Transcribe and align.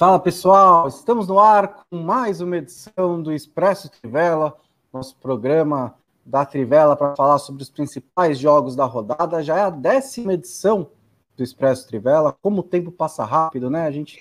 Fala 0.00 0.18
pessoal, 0.18 0.88
estamos 0.88 1.28
no 1.28 1.38
ar 1.38 1.84
com 1.90 1.98
mais 1.98 2.40
uma 2.40 2.56
edição 2.56 3.22
do 3.22 3.30
Expresso 3.34 3.90
Trivela, 3.90 4.56
nosso 4.90 5.14
programa 5.18 5.94
da 6.24 6.42
Trivela 6.46 6.96
para 6.96 7.14
falar 7.14 7.38
sobre 7.38 7.62
os 7.62 7.68
principais 7.68 8.38
jogos 8.38 8.74
da 8.74 8.86
rodada. 8.86 9.42
Já 9.42 9.58
é 9.58 9.60
a 9.60 9.68
décima 9.68 10.32
edição 10.32 10.88
do 11.36 11.42
Expresso 11.42 11.86
Trivela. 11.86 12.34
Como 12.40 12.60
o 12.60 12.62
tempo 12.62 12.90
passa 12.90 13.24
rápido, 13.24 13.68
né? 13.68 13.82
A 13.82 13.90
gente 13.90 14.18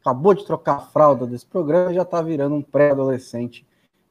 acabou 0.00 0.32
de 0.32 0.46
trocar 0.46 0.76
a 0.76 0.80
fralda 0.80 1.26
desse 1.26 1.44
programa 1.44 1.92
e 1.92 1.96
já 1.96 2.02
está 2.04 2.22
virando 2.22 2.54
um 2.54 2.62
pré-adolescente 2.62 3.66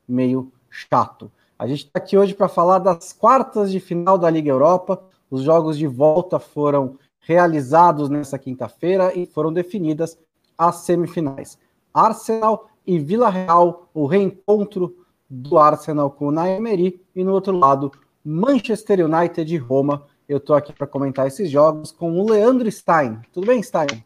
meio 0.08 0.54
chato. 0.70 1.32
A 1.58 1.66
gente 1.66 1.86
está 1.86 1.98
aqui 1.98 2.16
hoje 2.16 2.36
para 2.36 2.48
falar 2.48 2.78
das 2.78 3.12
quartas 3.12 3.72
de 3.72 3.80
final 3.80 4.20
da 4.20 4.30
Liga 4.30 4.52
Europa. 4.52 5.04
Os 5.32 5.42
jogos 5.42 5.80
de 5.80 5.88
volta 5.88 6.38
foram 6.38 6.96
realizados 7.22 8.08
nessa 8.08 8.38
quinta-feira 8.38 9.18
e 9.18 9.26
foram 9.26 9.52
definidas 9.52 10.16
as 10.58 10.78
semifinais. 10.78 11.58
Arsenal 11.94 12.70
e 12.86 13.00
Vila 13.00 13.30
Real, 13.30 13.90
o 13.94 14.06
reencontro 14.06 14.96
do 15.30 15.58
Arsenal 15.58 16.10
com 16.10 16.28
o 16.28 16.32
Naemeri, 16.32 17.02
e 17.16 17.24
no 17.24 17.34
outro 17.34 17.58
lado, 17.58 17.92
Manchester 18.24 19.06
United 19.06 19.54
e 19.54 19.58
Roma. 19.58 20.06
Eu 20.28 20.38
estou 20.38 20.56
aqui 20.56 20.74
para 20.74 20.88
comentar 20.88 21.28
esses 21.28 21.50
jogos 21.50 21.92
com 21.92 22.20
o 22.20 22.30
Leandro 22.30 22.70
Stein. 22.72 23.20
Tudo 23.34 23.48
bem, 23.48 23.62
Stein? 23.62 24.04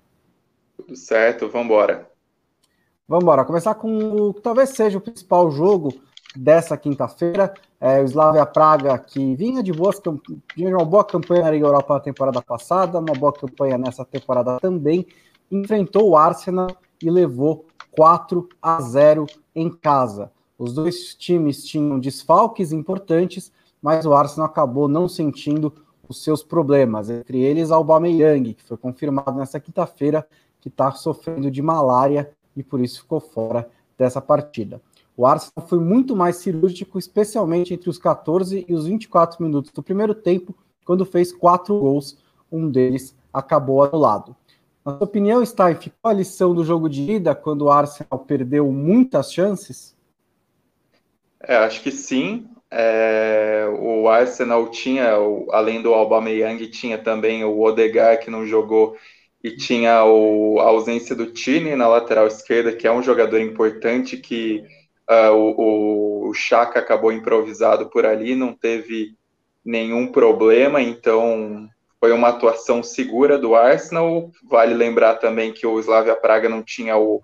Tudo 0.77 0.95
certo, 0.95 1.47
vamos 1.47 1.65
embora. 1.65 2.09
Vamos 3.07 3.23
embora. 3.23 3.45
Começar 3.45 3.75
com 3.75 4.29
o 4.29 4.33
que 4.33 4.41
talvez 4.41 4.69
seja 4.69 4.97
o 4.97 5.01
principal 5.01 5.51
jogo 5.51 5.93
dessa 6.35 6.77
quinta-feira. 6.77 7.53
É, 7.79 7.99
o 7.99 8.05
Slavia 8.05 8.45
Praga, 8.45 8.97
que 8.97 9.35
vinha 9.35 9.63
de, 9.63 9.73
boas, 9.73 9.99
vinha 10.55 10.69
de 10.69 10.75
uma 10.75 10.85
boa 10.85 11.03
campanha 11.03 11.41
na 11.43 11.51
Liga 11.51 11.65
Europa 11.65 11.95
na 11.95 11.99
temporada 11.99 12.41
passada, 12.41 12.99
uma 12.99 13.13
boa 13.13 13.33
campanha 13.33 13.77
nessa 13.77 14.05
temporada 14.05 14.59
também, 14.59 15.07
enfrentou 15.51 16.09
o 16.09 16.15
Arsenal 16.15 16.69
e 17.01 17.09
levou 17.09 17.65
4 17.91 18.47
a 18.61 18.79
0 18.79 19.25
em 19.53 19.69
casa. 19.69 20.31
Os 20.57 20.73
dois 20.73 21.13
times 21.15 21.65
tinham 21.65 21.99
desfalques 21.99 22.71
importantes, 22.71 23.51
mas 23.81 24.05
o 24.05 24.13
Arsenal 24.13 24.47
acabou 24.47 24.87
não 24.87 25.07
sentindo 25.07 25.73
os 26.07 26.23
seus 26.23 26.43
problemas. 26.43 27.09
Entre 27.09 27.39
eles, 27.39 27.71
Aubameyang, 27.71 28.53
que 28.53 28.63
foi 28.63 28.77
confirmado 28.77 29.33
nessa 29.33 29.59
quinta-feira 29.59 30.25
que 30.59 30.69
está 30.69 30.91
sofrendo 30.91 31.49
de 31.49 31.61
malária 31.61 32.31
e 32.55 32.61
por 32.61 32.79
isso 32.79 33.01
ficou 33.01 33.19
fora 33.19 33.67
dessa 33.97 34.21
partida. 34.21 34.81
O 35.17 35.25
Arsenal 35.25 35.67
foi 35.67 35.79
muito 35.79 36.15
mais 36.15 36.37
cirúrgico, 36.37 36.97
especialmente 36.97 37.73
entre 37.73 37.89
os 37.89 37.97
14 37.97 38.65
e 38.67 38.73
os 38.73 38.85
24 38.85 39.43
minutos 39.43 39.71
do 39.71 39.83
primeiro 39.83 40.15
tempo, 40.15 40.55
quando 40.85 41.05
fez 41.05 41.31
quatro 41.31 41.77
gols, 41.79 42.17
um 42.51 42.69
deles 42.69 43.15
acabou 43.33 43.83
anulado. 43.83 44.35
Na 44.85 44.97
sua 44.97 45.03
opinião, 45.03 45.45
Stein, 45.45 45.75
ficou 45.75 46.09
a 46.09 46.13
lição 46.13 46.55
do 46.55 46.63
jogo 46.63 46.89
de 46.89 47.11
ida 47.11 47.35
quando 47.35 47.63
o 47.63 47.71
Arsenal 47.71 48.19
perdeu 48.19 48.71
muitas 48.71 49.31
chances? 49.31 49.95
É, 51.39 51.55
acho 51.55 51.81
que 51.81 51.91
sim. 51.91 52.47
É, 52.69 53.67
o 53.79 54.07
Arsenal 54.07 54.69
tinha, 54.69 55.13
além 55.51 55.81
do 55.81 55.93
Aubameyang, 55.93 56.65
tinha 56.67 56.97
também 56.97 57.43
o 57.43 57.59
Odegaard 57.59 58.23
que 58.23 58.31
não 58.31 58.45
jogou 58.45 58.95
e 59.43 59.51
tinha 59.51 60.03
o, 60.05 60.59
a 60.59 60.65
ausência 60.65 61.15
do 61.15 61.27
Tini 61.27 61.75
na 61.75 61.87
lateral 61.87 62.27
esquerda, 62.27 62.71
que 62.71 62.87
é 62.87 62.91
um 62.91 63.03
jogador 63.03 63.39
importante 63.39 64.17
que 64.17 64.63
uh, 65.09 65.33
o, 65.33 66.29
o 66.29 66.33
Chaka 66.33 66.79
acabou 66.79 67.11
improvisado 67.11 67.89
por 67.89 68.05
ali, 68.05 68.35
não 68.35 68.53
teve 68.53 69.15
nenhum 69.65 70.11
problema, 70.11 70.81
então 70.81 71.69
foi 72.01 72.11
uma 72.11 72.29
atuação 72.29 72.81
segura 72.81 73.37
do 73.37 73.55
Arsenal. 73.55 74.31
Vale 74.49 74.73
lembrar 74.73 75.17
também 75.17 75.53
que 75.53 75.67
o 75.67 75.79
Slavia 75.79 76.15
Praga 76.15 76.49
não 76.49 76.63
tinha 76.63 76.97
o 76.97 77.21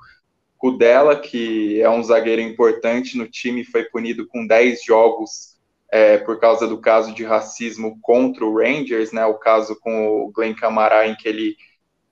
Kudela, 0.55 1.15
que 1.15 1.81
é 1.81 1.89
um 1.89 2.03
zagueiro 2.03 2.41
importante 2.41 3.17
no 3.17 3.27
time, 3.27 3.63
foi 3.63 3.85
punido 3.85 4.27
com 4.27 4.45
10 4.45 4.83
jogos 4.83 5.57
é, 5.91 6.19
por 6.19 6.39
causa 6.39 6.67
do 6.67 6.79
caso 6.79 7.11
de 7.11 7.23
racismo 7.23 7.97
contra 8.01 8.45
o 8.45 8.55
Rangers, 8.55 9.11
né? 9.11 9.25
O 9.25 9.35
caso 9.35 9.79
com 9.79 10.09
o 10.09 10.31
Glenn 10.31 10.53
Camara, 10.53 11.07
em 11.07 11.15
que 11.15 11.27
ele 11.27 11.55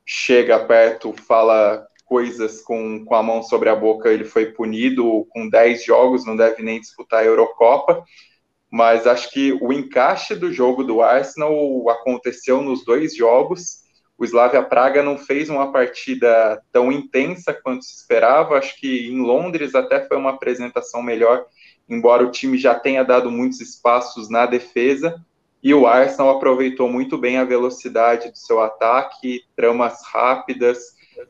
chega 0.03 0.59
perto, 0.59 1.13
fala 1.13 1.85
coisas 2.05 2.61
com, 2.61 3.05
com 3.05 3.15
a 3.15 3.21
mão 3.21 3.43
sobre 3.43 3.69
a 3.69 3.75
boca, 3.75 4.09
ele 4.09 4.23
foi 4.23 4.47
punido 4.47 5.27
com 5.29 5.49
10 5.49 5.85
jogos, 5.85 6.25
não 6.25 6.35
deve 6.35 6.63
nem 6.63 6.79
disputar 6.79 7.21
a 7.21 7.25
Eurocopa 7.25 8.03
mas 8.75 9.07
acho 9.07 9.31
que 9.31 9.57
o 9.61 9.71
encaixe 9.71 10.35
do 10.35 10.51
jogo 10.51 10.83
do 10.83 11.01
Arsenal 11.01 11.89
aconteceu 11.89 12.61
nos 12.61 12.83
dois 12.83 13.15
jogos. 13.15 13.85
O 14.17 14.25
Slavia 14.25 14.61
Praga 14.61 15.01
não 15.01 15.17
fez 15.17 15.49
uma 15.49 15.71
partida 15.71 16.61
tão 16.73 16.91
intensa 16.91 17.53
quanto 17.53 17.85
se 17.85 17.95
esperava. 17.95 18.57
Acho 18.57 18.77
que 18.77 19.07
em 19.07 19.21
Londres 19.21 19.75
até 19.75 20.05
foi 20.05 20.17
uma 20.17 20.31
apresentação 20.31 21.01
melhor, 21.01 21.45
embora 21.87 22.25
o 22.25 22.31
time 22.31 22.57
já 22.57 22.75
tenha 22.75 23.01
dado 23.01 23.31
muitos 23.31 23.61
espaços 23.61 24.29
na 24.29 24.45
defesa. 24.45 25.23
E 25.63 25.73
o 25.73 25.87
Arsenal 25.87 26.31
aproveitou 26.31 26.89
muito 26.89 27.17
bem 27.17 27.37
a 27.37 27.45
velocidade 27.45 28.29
do 28.29 28.37
seu 28.37 28.59
ataque, 28.59 29.45
tramas 29.55 30.03
rápidas, 30.03 30.79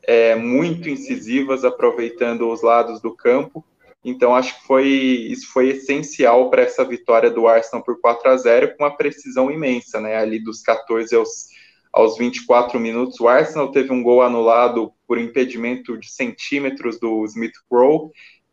é, 0.01 0.33
muito 0.33 0.89
incisivas, 0.89 1.63
aproveitando 1.63 2.49
os 2.49 2.63
lados 2.63 2.99
do 2.99 3.15
campo. 3.15 3.63
Então, 4.05 4.35
acho 4.35 4.59
que 4.59 4.67
foi, 4.67 4.87
isso 4.87 5.51
foi 5.51 5.69
essencial 5.69 6.51
para 6.51 6.61
essa 6.61 6.85
vitória 6.85 7.31
do 7.31 7.47
Arsenal 7.47 7.83
por 7.83 7.99
4 7.99 8.29
a 8.29 8.37
0 8.37 8.77
com 8.77 8.83
uma 8.83 8.95
precisão 8.95 9.49
imensa, 9.49 9.99
né? 9.99 10.15
Ali 10.15 10.37
dos 10.37 10.61
14 10.61 11.15
aos, 11.15 11.47
aos 11.91 12.15
24 12.15 12.79
minutos. 12.79 13.19
O 13.19 13.27
Arsenal 13.27 13.71
teve 13.71 13.91
um 13.91 14.03
gol 14.03 14.21
anulado 14.21 14.93
por 15.07 15.17
impedimento 15.17 15.97
de 15.97 16.07
centímetros 16.07 16.99
do 16.99 17.25
Smith 17.25 17.55
Rowe. 17.69 18.11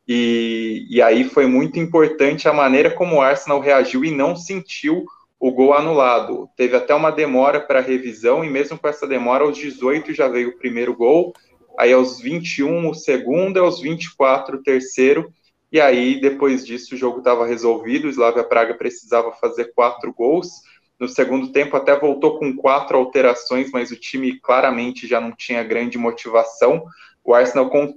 E, 0.09 0.87
e 0.89 1.03
aí 1.03 1.25
foi 1.25 1.47
muito 1.47 1.79
importante 1.79 2.49
a 2.49 2.53
maneira 2.55 2.91
como 2.91 3.17
o 3.17 3.21
Arsenal 3.21 3.61
reagiu 3.61 4.07
e 4.07 4.11
não 4.11 4.35
sentiu 4.35 5.05
o 5.39 5.53
gol 5.53 5.75
anulado. 5.75 6.49
Teve 6.57 6.77
até 6.77 6.95
uma 6.95 7.13
demora 7.13 7.61
para 7.61 7.81
revisão, 7.81 8.43
e 8.43 8.49
mesmo 8.49 8.79
com 8.79 8.89
essa 8.89 9.07
demora, 9.07 9.45
aos 9.45 9.59
18 9.59 10.15
já 10.15 10.29
veio 10.29 10.49
o 10.49 10.57
primeiro 10.57 10.97
gol, 10.97 11.35
aí 11.79 11.93
aos 11.93 12.21
21 12.21 12.89
o 12.89 12.95
segundo, 12.95 13.59
aos 13.59 13.81
24 13.81 14.57
o 14.57 14.63
terceiro, 14.63 15.31
e 15.73 15.81
aí, 15.81 16.21
depois 16.21 16.67
disso, 16.67 16.95
o 16.95 16.99
jogo 16.99 17.19
estava 17.19 17.47
resolvido. 17.47 18.05
O 18.05 18.11
Slavia 18.11 18.45
Praga 18.45 18.75
precisava 18.75 19.33
fazer 19.33 19.73
quatro 19.75 20.13
gols. 20.13 20.61
No 21.01 21.09
segundo 21.09 21.51
tempo, 21.51 21.75
até 21.75 21.99
voltou 21.99 22.39
com 22.39 22.55
quatro 22.55 22.99
alterações, 22.99 23.71
mas 23.73 23.91
o 23.91 23.97
time 23.97 24.39
claramente 24.39 25.07
já 25.07 25.19
não 25.19 25.33
tinha 25.33 25.65
grande 25.65 25.97
motivação. 25.97 26.85
O 27.25 27.33
Arsenal 27.35 27.71
con 27.71 27.95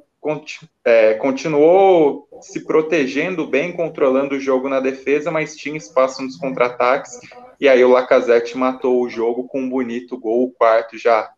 é, 0.84 1.14
continuou 1.16 2.28
se 2.42 2.62
protegendo 2.66 3.46
bem, 3.46 3.74
controlando 3.74 4.36
o 4.36 4.40
jogo 4.40 4.68
na 4.68 4.80
defesa, 4.80 5.30
mas 5.30 5.56
tinha 5.56 5.78
espaço 5.78 6.24
nos 6.24 6.38
contra-ataques. 6.38 7.20
E 7.60 7.68
aí, 7.68 7.84
o 7.84 7.92
Lacazette 7.92 8.58
matou 8.58 9.04
o 9.04 9.10
jogo 9.10 9.44
com 9.44 9.60
um 9.60 9.70
bonito 9.70 10.18
gol, 10.18 10.46
o 10.46 10.52
quarto 10.52 10.98
já 10.98 11.30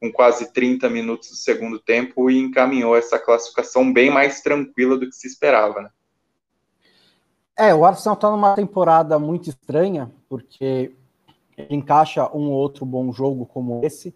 com 0.00 0.12
quase 0.12 0.52
30 0.52 0.88
minutos 0.90 1.30
do 1.30 1.36
segundo 1.36 1.78
tempo 1.78 2.30
e 2.30 2.38
encaminhou 2.38 2.96
essa 2.96 3.18
classificação 3.18 3.92
bem 3.92 4.10
mais 4.10 4.40
tranquila 4.40 4.98
do 4.98 5.06
que 5.06 5.16
se 5.16 5.26
esperava. 5.26 5.82
Né? 5.82 5.90
É, 7.58 7.74
o 7.74 7.84
Arsenal 7.84 8.14
está 8.14 8.30
numa 8.30 8.54
temporada 8.54 9.18
muito 9.18 9.48
estranha, 9.48 10.12
porque 10.28 10.92
ele 11.56 11.74
encaixa 11.74 12.26
um 12.34 12.50
ou 12.50 12.52
outro 12.52 12.84
bom 12.84 13.10
jogo 13.10 13.46
como 13.46 13.80
esse, 13.82 14.14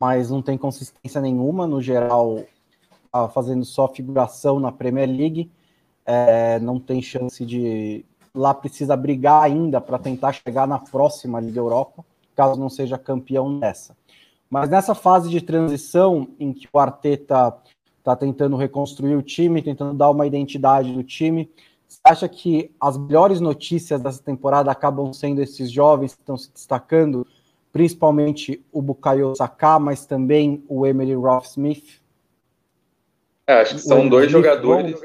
mas 0.00 0.30
não 0.30 0.40
tem 0.40 0.56
consistência 0.56 1.20
nenhuma. 1.20 1.66
No 1.66 1.82
geral, 1.82 2.42
tá 3.10 3.28
fazendo 3.28 3.64
só 3.64 3.86
figuração 3.86 4.58
na 4.58 4.72
Premier 4.72 5.08
League, 5.08 5.50
é, 6.06 6.58
não 6.60 6.80
tem 6.80 7.02
chance 7.02 7.44
de. 7.44 8.04
Lá 8.34 8.54
precisa 8.54 8.96
brigar 8.96 9.42
ainda 9.42 9.78
para 9.78 9.98
tentar 9.98 10.32
chegar 10.32 10.66
na 10.66 10.78
próxima 10.78 11.38
Liga 11.38 11.60
Europa, 11.60 12.02
caso 12.34 12.58
não 12.58 12.70
seja 12.70 12.96
campeão 12.96 13.58
dessa. 13.58 13.94
Mas 14.52 14.68
nessa 14.68 14.94
fase 14.94 15.30
de 15.30 15.40
transição 15.40 16.28
em 16.38 16.52
que 16.52 16.68
o 16.70 16.78
Arteta 16.78 17.56
está 17.96 18.14
tentando 18.14 18.54
reconstruir 18.54 19.16
o 19.16 19.22
time, 19.22 19.62
tentando 19.62 19.94
dar 19.94 20.10
uma 20.10 20.26
identidade 20.26 20.92
do 20.92 21.02
time, 21.02 21.50
você 21.88 21.98
acha 22.04 22.28
que 22.28 22.70
as 22.78 22.98
melhores 22.98 23.40
notícias 23.40 23.98
dessa 23.98 24.22
temporada 24.22 24.70
acabam 24.70 25.10
sendo 25.10 25.40
esses 25.40 25.72
jovens 25.72 26.14
que 26.14 26.20
estão 26.20 26.36
se 26.36 26.52
destacando, 26.52 27.26
principalmente 27.72 28.62
o 28.70 28.82
Bukayo 28.82 29.34
Saka, 29.34 29.78
mas 29.78 30.04
também 30.04 30.62
o 30.68 30.86
Emily 30.86 31.14
Roth 31.14 31.46
Smith? 31.46 32.02
É, 33.46 33.54
acho 33.54 33.76
que 33.76 33.80
são 33.80 34.06
dois 34.06 34.30
jogadores. 34.30 35.00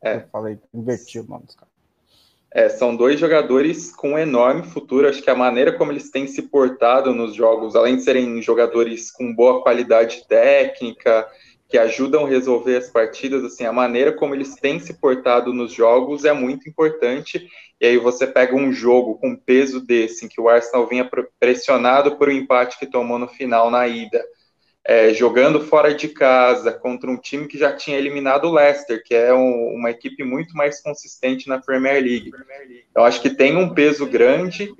É. 0.00 0.16
Eu 0.16 0.28
falei, 0.32 0.58
inverti 0.72 1.20
o 1.20 1.24
nome 1.24 1.44
dos 1.44 1.54
caras. 1.54 1.65
É, 2.52 2.68
são 2.68 2.96
dois 2.96 3.20
jogadores 3.20 3.94
com 3.94 4.12
um 4.12 4.18
enorme 4.18 4.62
futuro. 4.62 5.08
Acho 5.08 5.22
que 5.22 5.30
a 5.30 5.34
maneira 5.34 5.72
como 5.72 5.92
eles 5.92 6.10
têm 6.10 6.26
se 6.26 6.42
portado 6.42 7.14
nos 7.14 7.34
jogos, 7.34 7.76
além 7.76 7.96
de 7.96 8.02
serem 8.02 8.40
jogadores 8.40 9.10
com 9.10 9.34
boa 9.34 9.62
qualidade 9.62 10.26
técnica, 10.28 11.28
que 11.68 11.76
ajudam 11.76 12.24
a 12.24 12.28
resolver 12.28 12.76
as 12.76 12.88
partidas, 12.88 13.44
assim, 13.44 13.64
a 13.64 13.72
maneira 13.72 14.12
como 14.12 14.34
eles 14.34 14.54
têm 14.54 14.78
se 14.78 14.94
portado 14.94 15.52
nos 15.52 15.72
jogos 15.72 16.24
é 16.24 16.32
muito 16.32 16.68
importante. 16.68 17.46
E 17.80 17.86
aí 17.86 17.98
você 17.98 18.26
pega 18.26 18.54
um 18.54 18.72
jogo 18.72 19.18
com 19.18 19.36
peso 19.36 19.84
desse, 19.84 20.24
em 20.24 20.28
que 20.28 20.40
o 20.40 20.48
Arsenal 20.48 20.86
vinha 20.86 21.10
pressionado 21.38 22.16
por 22.16 22.28
um 22.28 22.32
empate 22.32 22.78
que 22.78 22.86
tomou 22.86 23.18
no 23.18 23.28
final 23.28 23.70
na 23.70 23.86
ida. 23.86 24.24
É, 24.88 25.12
jogando 25.12 25.60
fora 25.60 25.92
de 25.92 26.08
casa 26.08 26.70
contra 26.70 27.10
um 27.10 27.16
time 27.16 27.48
que 27.48 27.58
já 27.58 27.72
tinha 27.72 27.98
eliminado 27.98 28.44
o 28.44 28.52
Leicester, 28.52 29.02
que 29.04 29.16
é 29.16 29.34
um, 29.34 29.74
uma 29.74 29.90
equipe 29.90 30.22
muito 30.22 30.56
mais 30.56 30.80
consistente 30.80 31.48
na 31.48 31.60
Premier 31.60 32.00
League. 32.00 32.30
Eu 32.94 33.02
acho 33.02 33.20
que 33.20 33.28
tem 33.28 33.56
um 33.56 33.74
peso 33.74 34.06
grande 34.06 34.72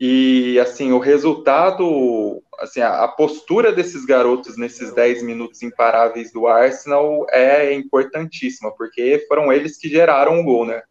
e 0.00 0.58
assim 0.58 0.90
o 0.90 0.98
resultado, 0.98 2.42
assim 2.58 2.80
a, 2.80 3.04
a 3.04 3.08
postura 3.08 3.70
desses 3.70 4.04
garotos 4.04 4.56
nesses 4.56 4.92
10 4.92 5.22
minutos 5.22 5.62
imparáveis 5.62 6.32
do 6.32 6.48
Arsenal 6.48 7.24
é 7.30 7.72
importantíssima, 7.72 8.72
porque 8.76 9.24
foram 9.28 9.52
eles 9.52 9.78
que 9.78 9.88
geraram 9.88 10.40
o 10.40 10.44
gol, 10.44 10.66
né? 10.66 10.82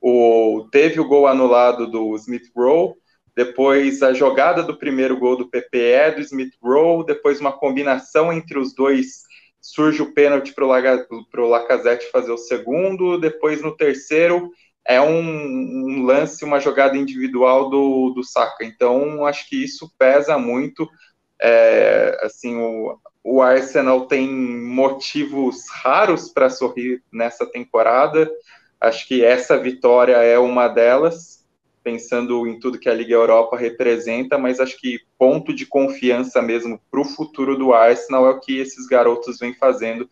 O, 0.00 0.66
teve 0.72 0.98
o 0.98 1.06
gol 1.06 1.26
anulado 1.26 1.86
do 1.86 2.16
Smith 2.16 2.50
Rowe, 2.56 2.94
depois 3.38 4.02
a 4.02 4.12
jogada 4.12 4.64
do 4.64 4.76
primeiro 4.76 5.16
gol 5.16 5.36
do 5.36 5.48
PPE, 5.48 6.16
do 6.16 6.20
Smith 6.22 6.54
Rowe, 6.60 7.06
depois 7.06 7.38
uma 7.38 7.52
combinação 7.52 8.32
entre 8.32 8.58
os 8.58 8.74
dois, 8.74 9.22
surge 9.60 10.02
o 10.02 10.12
pênalti 10.12 10.52
para 10.52 10.64
o 10.64 11.48
Lacazette 11.48 12.10
fazer 12.10 12.32
o 12.32 12.36
segundo, 12.36 13.16
depois 13.16 13.62
no 13.62 13.76
terceiro 13.76 14.50
é 14.84 15.00
um, 15.00 15.20
um, 15.20 16.02
lance, 16.02 16.44
uma 16.44 16.58
jogada 16.58 16.96
individual 16.96 17.70
do, 17.70 18.10
do 18.10 18.24
Saka. 18.24 18.64
Então, 18.64 19.24
acho 19.24 19.48
que 19.48 19.62
isso 19.62 19.88
pesa 19.96 20.36
muito. 20.36 20.88
É, 21.40 22.18
assim, 22.24 22.56
o, 22.56 22.98
o 23.22 23.40
Arsenal 23.40 24.06
tem 24.06 24.28
motivos 24.28 25.68
raros 25.70 26.28
para 26.28 26.50
sorrir 26.50 27.04
nessa 27.12 27.46
temporada. 27.46 28.28
Acho 28.80 29.06
que 29.06 29.24
essa 29.24 29.56
vitória 29.56 30.16
é 30.16 30.40
uma 30.40 30.66
delas 30.66 31.38
pensando 31.88 32.46
em 32.46 32.58
tudo 32.60 32.78
que 32.78 32.88
a 32.88 32.94
Liga 32.94 33.14
Europa 33.14 33.56
representa, 33.56 34.36
mas 34.36 34.60
acho 34.60 34.78
que 34.78 35.00
ponto 35.18 35.54
de 35.54 35.64
confiança 35.64 36.42
mesmo 36.42 36.78
para 36.90 37.00
o 37.00 37.04
futuro 37.04 37.56
do 37.56 37.72
Arsenal 37.72 38.26
é 38.26 38.30
o 38.30 38.40
que 38.40 38.58
esses 38.58 38.86
garotos 38.86 39.38
vêm 39.38 39.54
fazendo 39.54 40.06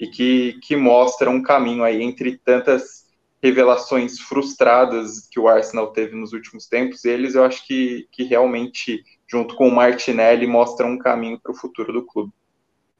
e 0.00 0.06
que, 0.06 0.58
que 0.62 0.74
mostra 0.74 1.28
um 1.28 1.42
caminho 1.42 1.84
aí 1.84 2.02
entre 2.02 2.38
tantas 2.38 3.06
revelações 3.42 4.18
frustradas 4.18 5.28
que 5.30 5.38
o 5.38 5.48
Arsenal 5.48 5.88
teve 5.88 6.16
nos 6.16 6.32
últimos 6.32 6.66
tempos, 6.66 7.04
eles 7.04 7.34
eu 7.34 7.44
acho 7.44 7.66
que, 7.66 8.08
que 8.10 8.24
realmente, 8.24 9.04
junto 9.30 9.54
com 9.54 9.68
o 9.68 9.74
Martinelli, 9.74 10.46
mostram 10.46 10.92
um 10.92 10.98
caminho 10.98 11.38
para 11.38 11.52
o 11.52 11.54
futuro 11.54 11.92
do 11.92 12.06
clube. 12.06 12.32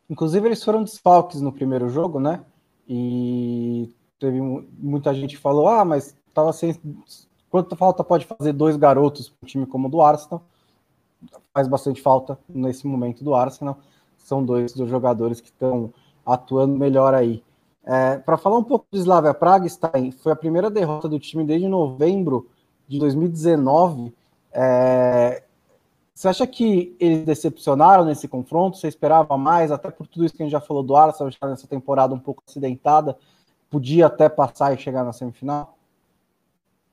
Inclusive, 0.08 0.46
eles 0.46 0.62
foram 0.62 0.84
desfalques 0.84 1.40
no 1.40 1.52
primeiro 1.52 1.88
jogo, 1.88 2.20
né? 2.20 2.44
E 2.86 3.88
teve 4.20 4.38
muita 4.40 5.14
gente 5.14 5.36
falou: 5.36 5.66
ah, 5.68 5.84
mas 5.84 6.16
estava 6.28 6.52
sem 6.52 6.74
Quanto 7.50 7.76
falta 7.76 8.04
pode 8.04 8.26
fazer 8.26 8.52
dois 8.52 8.76
garotos 8.76 9.28
para 9.28 9.38
um 9.42 9.46
time 9.46 9.66
como 9.66 9.88
o 9.88 9.90
do 9.90 10.02
Arsenal? 10.02 10.42
Faz 11.52 11.66
bastante 11.66 12.00
falta 12.00 12.38
nesse 12.48 12.86
momento 12.86 13.24
do 13.24 13.34
Arsenal. 13.34 13.78
São 14.16 14.44
dois 14.44 14.72
dos 14.72 14.88
jogadores 14.88 15.40
que 15.40 15.48
estão 15.48 15.92
atuando 16.24 16.76
melhor 16.76 17.14
aí. 17.14 17.42
É, 17.84 18.18
para 18.18 18.36
falar 18.36 18.58
um 18.58 18.64
pouco 18.64 18.86
do 18.90 18.98
Slavia 18.98 19.32
Praga, 19.32 19.66
Stein, 19.66 20.10
foi 20.10 20.32
a 20.32 20.36
primeira 20.36 20.70
derrota 20.70 21.08
do 21.08 21.18
time 21.18 21.42
desde 21.42 21.66
novembro 21.66 22.50
de 22.86 22.98
2019. 22.98 24.14
É, 24.52 25.42
você 26.14 26.28
acha 26.28 26.46
que 26.46 26.94
eles 27.00 27.24
decepcionaram 27.24 28.04
nesse 28.04 28.28
confronto? 28.28 28.76
Você 28.76 28.88
esperava 28.88 29.38
mais, 29.38 29.70
até 29.70 29.90
por 29.90 30.06
tudo 30.06 30.26
isso 30.26 30.34
que 30.34 30.42
a 30.42 30.44
gente 30.44 30.52
já 30.52 30.60
falou 30.60 30.82
do 30.82 30.96
Arsenal, 30.96 31.30
já 31.30 31.48
nessa 31.48 31.66
temporada 31.66 32.12
um 32.12 32.18
pouco 32.18 32.42
acidentada, 32.46 33.16
podia 33.70 34.06
até 34.06 34.28
passar 34.28 34.74
e 34.74 34.78
chegar 34.78 35.04
na 35.04 35.12
semifinal? 35.12 35.77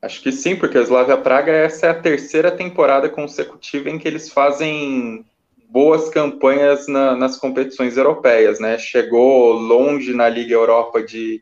Acho 0.06 0.22
que 0.22 0.32
sim, 0.32 0.56
porque 0.56 0.78
a 0.78 0.84
Slavia 0.84 1.18
Praga 1.18 1.52
essa 1.52 1.88
é 1.88 1.90
a 1.90 2.00
terceira 2.00 2.52
temporada 2.52 3.10
consecutiva 3.10 3.90
em 3.90 3.98
que 3.98 4.08
eles 4.08 4.32
fazem 4.32 5.26
boas 5.68 6.10
campanhas 6.10 6.88
na, 6.88 7.16
nas 7.16 7.38
competições 7.38 7.98
europeias, 7.98 8.60
né? 8.60 8.78
Chegou 8.78 9.54
longe 9.54 10.14
na 10.14 10.30
Liga 10.30 10.54
Europa 10.54 11.02
de 11.02 11.42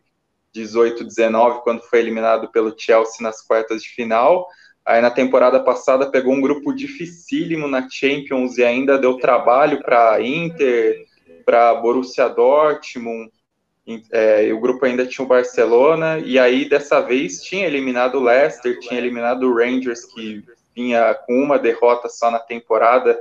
18, 0.53 1.03
19, 1.03 1.59
quando 1.61 1.81
foi 1.81 1.99
eliminado 1.99 2.49
pelo 2.53 2.73
Chelsea 2.77 3.17
nas 3.19 3.45
quartas 3.45 3.83
de 3.83 3.89
final. 3.89 4.47
Aí 4.85 5.01
na 5.01 5.11
temporada 5.11 5.59
passada 5.59 6.09
pegou 6.09 6.33
um 6.33 6.39
grupo 6.39 6.73
dificílimo 6.73 7.67
na 7.67 7.85
Champions 7.89 8.57
e 8.57 8.63
ainda 8.63 8.97
deu 8.97 9.17
trabalho 9.17 9.83
para 9.83 10.21
Inter, 10.21 11.03
para 11.45 11.75
Borussia 11.75 12.29
Dortmund. 12.29 13.29
É, 14.11 14.53
o 14.53 14.59
grupo 14.59 14.85
ainda 14.85 15.05
tinha 15.05 15.25
o 15.25 15.27
Barcelona, 15.27 16.19
e 16.19 16.39
aí 16.39 16.67
dessa 16.67 17.01
vez 17.01 17.41
tinha 17.41 17.67
eliminado 17.67 18.15
o 18.15 18.23
Leicester, 18.23 18.79
tinha 18.79 18.97
eliminado 18.97 19.43
o 19.43 19.53
Rangers, 19.53 20.05
que 20.05 20.43
vinha 20.75 21.13
com 21.13 21.33
uma 21.41 21.59
derrota 21.59 22.07
só 22.07 22.31
na 22.31 22.39
temporada. 22.39 23.17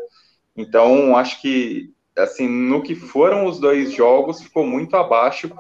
Então, 0.57 1.17
acho 1.17 1.41
que, 1.41 1.91
assim, 2.17 2.49
no 2.49 2.83
que 2.83 2.95
foram 2.95 3.47
os 3.47 3.59
dois 3.59 3.93
jogos, 3.93 4.43
ficou 4.43 4.65
muito 4.65 4.97
abaixo, 4.97 5.51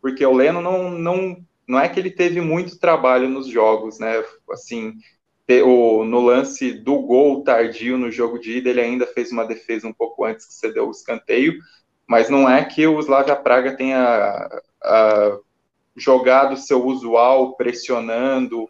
porque 0.00 0.24
o 0.24 0.34
Leno 0.34 0.60
não, 0.60 0.90
não, 0.90 1.36
não 1.66 1.80
é 1.80 1.88
que 1.88 1.98
ele 1.98 2.10
teve 2.10 2.40
muito 2.40 2.78
trabalho 2.78 3.28
nos 3.28 3.46
jogos, 3.46 3.98
né? 3.98 4.22
Assim, 4.50 4.94
o, 5.64 6.04
no 6.04 6.20
lance 6.20 6.72
do 6.72 6.98
gol 7.00 7.42
tardio 7.42 7.98
no 7.98 8.10
jogo 8.10 8.38
de 8.38 8.58
ida, 8.58 8.70
ele 8.70 8.80
ainda 8.80 9.06
fez 9.06 9.32
uma 9.32 9.44
defesa 9.44 9.88
um 9.88 9.92
pouco 9.92 10.24
antes 10.24 10.46
que 10.46 10.54
cedeu 10.54 10.86
o 10.86 10.92
escanteio, 10.92 11.58
mas 12.10 12.28
não 12.28 12.50
é 12.50 12.64
que 12.64 12.84
o 12.88 12.98
Slavia 12.98 13.36
Praga 13.36 13.76
tenha 13.76 14.50
uh, 14.82 15.40
jogado 15.94 16.56
seu 16.56 16.84
usual, 16.84 17.54
pressionando, 17.54 18.68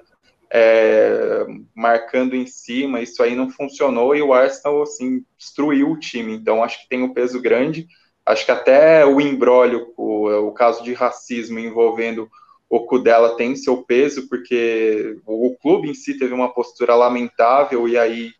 é, 0.52 1.46
marcando 1.74 2.36
em 2.36 2.46
cima, 2.46 3.00
isso 3.00 3.22
aí 3.22 3.34
não 3.34 3.48
funcionou 3.48 4.14
e 4.14 4.20
o 4.20 4.34
Arsenal 4.34 4.82
assim 4.82 5.24
destruiu 5.38 5.90
o 5.90 5.98
time. 5.98 6.34
Então 6.34 6.62
acho 6.62 6.82
que 6.82 6.88
tem 6.90 7.02
um 7.02 7.14
peso 7.14 7.40
grande. 7.40 7.88
Acho 8.26 8.44
que 8.44 8.52
até 8.52 9.06
o 9.06 9.18
embrólio, 9.18 9.90
o, 9.96 10.28
o 10.48 10.52
caso 10.52 10.84
de 10.84 10.92
racismo 10.92 11.58
envolvendo 11.58 12.30
o 12.68 12.80
Kudela 12.80 13.38
tem 13.38 13.56
seu 13.56 13.82
peso, 13.84 14.28
porque 14.28 15.16
o, 15.24 15.56
clube 15.62 15.88
em 15.88 15.94
si 15.94 16.18
teve 16.18 16.34
uma 16.34 16.52
postura 16.52 16.94
lamentável 16.94 17.88
e 17.88 17.96
aí 17.96 18.32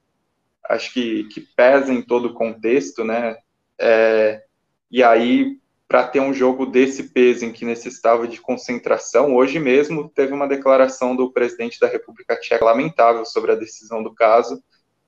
acho 0.68 0.92
que, 0.92 1.24
que 1.24 1.40
pesa 1.40 1.90
em 1.90 2.02
todo 2.02 2.26
o 2.26 2.34
contexto, 2.34 3.02
né? 3.02 3.38
É, 3.78 4.42
e 4.90 5.02
aí, 5.02 5.58
para 5.86 6.06
ter 6.06 6.20
um 6.20 6.32
jogo 6.32 6.66
desse 6.66 7.04
peso 7.10 7.44
em 7.44 7.52
que 7.52 7.64
necessitava 7.64 8.26
de 8.26 8.40
concentração, 8.40 9.34
hoje 9.34 9.58
mesmo 9.58 10.08
teve 10.08 10.32
uma 10.32 10.48
declaração 10.48 11.14
do 11.14 11.32
presidente 11.32 11.78
da 11.78 11.86
República 11.86 12.38
Tcheca 12.38 12.64
lamentável 12.64 13.24
sobre 13.24 13.52
a 13.52 13.56
decisão 13.56 14.02
do 14.02 14.14
caso. 14.14 14.62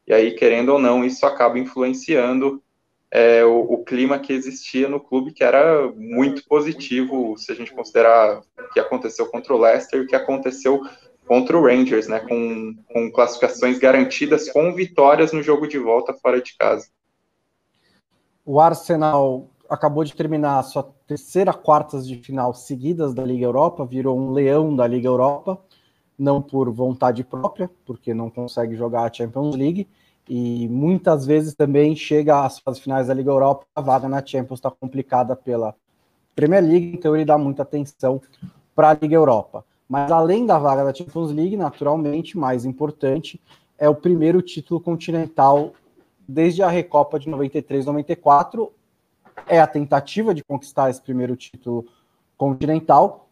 E 0.07 0.13
aí, 0.13 0.33
querendo 0.33 0.71
ou 0.71 0.79
não, 0.79 1.05
isso 1.05 1.25
acaba 1.25 1.59
influenciando 1.59 2.63
é, 3.11 3.45
o, 3.45 3.61
o, 3.61 3.85
clima 3.85 4.19
que 4.19 4.33
existia 4.33 4.89
no 4.89 4.99
clube, 4.99 5.33
que 5.33 5.45
era 5.45 5.87
muito 5.95 6.45
positivo, 6.47 7.37
se 7.37 7.53
a 7.53 7.55
gente 7.55 7.73
considerar 7.73 8.41
o 8.41 8.73
que 8.73 8.81
aconteceu 8.81 9.27
contra 9.27 9.55
o 9.55 9.61
Leicester 9.61 10.01
e 10.01 10.05
o 10.05 10.07
que 10.07 10.17
aconteceu 10.17 10.81
contra 11.27 11.57
o 11.57 11.63
Rangers, 11.63 12.09
né, 12.09 12.21
com, 12.21 12.75
com 12.89 13.13
classificações 13.13 13.79
garantidas 13.79 14.51
com 14.51 14.75
vitórias 14.75 15.33
no 15.33 15.43
jogo 15.43 15.69
de 15.69 15.79
volta 15.79 16.15
fora 16.15 16.41
de 16.41 16.57
casa. 16.57 16.89
O 18.45 18.59
Arsenal 18.59 19.49
acabou 19.73 20.05
de 20.05 20.15
terminar 20.15 20.59
a 20.59 20.63
sua 20.63 20.83
terceira 21.07 21.55
quartas 21.55 22.07
de 22.07 22.17
final 22.17 22.53
seguidas 22.53 23.15
da 23.15 23.25
Liga 23.25 23.47
Europa, 23.47 23.87
virou 23.87 24.19
um 24.19 24.31
leão 24.31 24.77
da 24.77 24.87
Liga 24.87 25.09
Europa, 25.09 25.59
não 26.19 26.43
por 26.43 26.71
vontade 26.71 27.25
própria, 27.25 27.71
porque 27.87 28.13
não 28.13 28.29
consegue 28.29 28.77
jogar 28.77 29.05
a 29.05 29.13
Champions 29.13 29.57
League, 29.57 29.89
e 30.29 30.69
muitas 30.69 31.25
vezes 31.25 31.55
também 31.55 31.97
chega 31.97 32.45
às 32.45 32.59
fases 32.59 32.83
finais 32.83 33.07
da 33.07 33.15
Liga 33.15 33.31
Europa, 33.31 33.65
a 33.75 33.81
vaga 33.81 34.07
na 34.11 34.25
Champions 34.25 34.59
está 34.59 34.71
complicada 34.71 35.35
pela 35.35 35.75
Premier 36.37 36.63
League, 36.63 36.93
então 36.95 37.17
ele 37.17 37.25
dá 37.25 37.39
muita 37.39 37.63
atenção 37.63 38.21
para 38.75 38.91
a 38.91 38.95
Liga 38.95 39.15
Europa. 39.15 39.65
Mas 39.89 40.13
além 40.13 40.45
da 40.45 40.59
vaga 40.59 40.85
da 40.85 40.93
Champions 40.93 41.33
League, 41.33 41.57
naturalmente, 41.57 42.37
mais 42.37 42.67
importante, 42.67 43.41
é 43.79 43.89
o 43.89 43.95
primeiro 43.95 44.43
título 44.43 44.81
continental 44.81 45.73
desde 46.29 46.63
a 46.63 46.69
Recopa 46.69 47.19
de 47.19 47.31
93-94, 47.31 48.71
é 49.47 49.61
a 49.61 49.67
tentativa 49.67 50.35
de 50.35 50.43
conquistar 50.45 50.91
esse 50.91 51.01
primeiro 51.01 51.37
título 51.37 51.87
continental. 52.37 53.29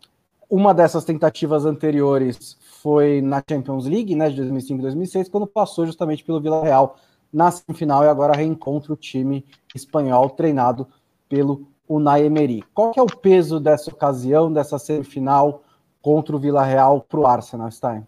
Uma 0.49 0.75
dessas 0.75 1.05
tentativas 1.05 1.65
anteriores 1.65 2.59
foi 2.83 3.21
na 3.21 3.43
Champions 3.49 3.87
League, 3.87 4.15
né, 4.15 4.31
de 4.31 4.37
2005 4.37 4.79
e 4.79 4.83
2006, 4.83 5.29
quando 5.29 5.47
passou 5.47 5.87
justamente 5.87 6.25
pelo 6.25 6.41
Vila 6.41 6.63
Real 6.63 6.97
na 7.33 7.51
semifinal 7.51 8.05
e 8.05 8.09
agora 8.09 8.37
reencontra 8.37 8.93
o 8.93 8.97
time 8.97 9.45
espanhol 9.75 10.31
treinado 10.31 10.87
pelo 11.29 11.69
Unai 11.89 12.25
Emery. 12.25 12.65
Qual 12.75 12.93
é 12.97 13.03
o 13.03 13.07
peso 13.07 13.61
dessa 13.61 13.91
ocasião, 13.91 14.53
dessa 14.53 14.79
semifinal 14.79 15.63
contra 16.03 16.35
o 16.35 16.39
Vila 16.39 16.65
Real 16.65 17.01
para 17.01 17.21
o 17.21 17.27
Arsenal, 17.27 17.71
Stein? 17.71 18.07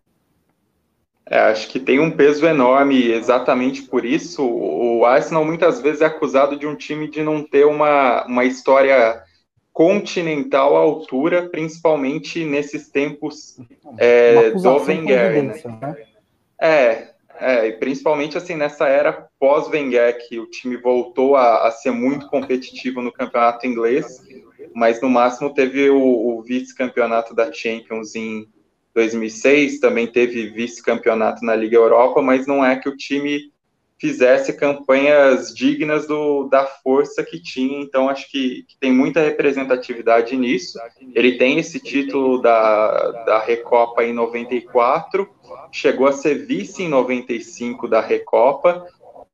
É, 1.33 1.39
acho 1.39 1.67
que 1.69 1.81
tem 1.81 1.99
um 1.99 2.11
peso 2.11 2.45
enorme 2.45 3.11
exatamente 3.11 3.85
por 3.85 4.05
isso. 4.05 4.47
O 4.47 5.07
Arsenal 5.07 5.43
muitas 5.47 5.81
vezes 5.81 6.03
é 6.03 6.05
acusado 6.05 6.59
de 6.59 6.67
um 6.67 6.77
time 6.77 7.09
de 7.09 7.23
não 7.23 7.43
ter 7.43 7.65
uma, 7.65 8.27
uma 8.27 8.45
história 8.45 9.23
continental 9.73 10.77
à 10.77 10.81
altura, 10.81 11.49
principalmente 11.49 12.45
nesses 12.45 12.91
tempos 12.91 13.59
é, 13.97 14.51
do 14.51 14.77
Wenger. 14.85 15.43
Né? 15.43 15.63
né? 15.81 15.97
É, 16.61 17.09
é, 17.41 17.71
principalmente 17.73 18.37
assim 18.37 18.55
nessa 18.55 18.87
era 18.87 19.27
pós-Wenger 19.41 20.29
que 20.29 20.39
o 20.39 20.45
time 20.45 20.77
voltou 20.77 21.35
a, 21.35 21.67
a, 21.67 21.71
ser 21.71 21.93
muito 21.93 22.29
competitivo 22.29 23.01
no 23.01 23.11
campeonato 23.11 23.67
inglês, 23.67 24.23
mas 24.75 25.01
no 25.01 25.09
máximo 25.09 25.55
teve 25.55 25.89
o, 25.89 25.97
o 25.99 26.43
vice-campeonato 26.43 27.35
da 27.35 27.51
Champions 27.51 28.15
em 28.15 28.47
2006, 28.95 29.81
também 29.81 30.07
teve 30.07 30.51
vice-campeonato 30.51 31.45
na 31.45 31.55
Liga 31.55 31.77
Europa, 31.77 32.21
mas 32.21 32.47
não 32.47 32.65
é 32.65 32.77
que 32.77 32.89
o 32.89 32.97
time 32.97 33.53
fizesse 34.03 34.53
campanhas 34.53 35.55
dignas 35.55 36.09
do, 36.09 36.49
da 36.49 36.67
força 36.67 37.23
que 37.23 37.41
tinha, 37.41 37.81
então 37.81 38.09
acho 38.09 38.29
que, 38.29 38.65
que, 38.67 38.77
tem 38.81 38.93
muita 38.93 39.21
representatividade 39.21 40.37
nisso. 40.37 40.77
Ele 41.15 41.39
tem 41.39 41.61
esse 41.61 41.79
título 41.79 42.43
da, 42.43 43.11
da 43.25 43.39
Recopa 43.39 44.03
em 44.03 44.13
94, 44.13 45.29
chegou 45.71 46.09
a 46.09 46.13
ser 46.13 46.47
vice 46.47 46.83
em 46.83 46.89
95 46.89 47.87
da 47.87 48.01
Recopa, 48.01 48.85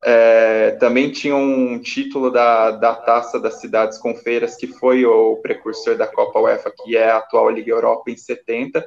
é, 0.04 0.72
também 0.72 1.10
tinha 1.10 1.34
um 1.34 1.78
título 1.78 2.30
da, 2.30 2.70
da 2.70 2.94
Taça 2.94 3.40
das 3.40 3.60
Cidades 3.60 3.96
com 3.98 4.14
Feiras, 4.14 4.54
que 4.54 4.66
foi 4.66 5.04
o 5.04 5.36
precursor 5.36 5.96
da 5.96 6.06
Copa 6.06 6.40
UEFA, 6.40 6.70
que 6.84 6.94
é 6.94 7.10
a 7.10 7.16
atual 7.16 7.50
Liga 7.50 7.70
Europa 7.70 8.10
em 8.10 8.16
70, 8.18 8.84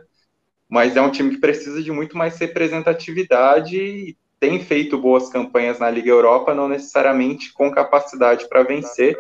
mas 0.72 0.96
é 0.96 1.02
um 1.02 1.12
time 1.12 1.32
que 1.32 1.42
precisa 1.42 1.84
de 1.84 1.92
muito 1.92 2.18
mais 2.18 2.38
representatividade 2.38 4.16
tem 4.40 4.60
feito 4.60 4.98
boas 4.98 5.30
campanhas 5.30 5.78
na 5.78 5.88
Liga 5.92 6.10
Europa, 6.10 6.56
não 6.56 6.68
necessariamente 6.68 7.54
com 7.54 7.70
capacidade 7.70 8.50
para 8.50 8.64
vencer. 8.64 9.16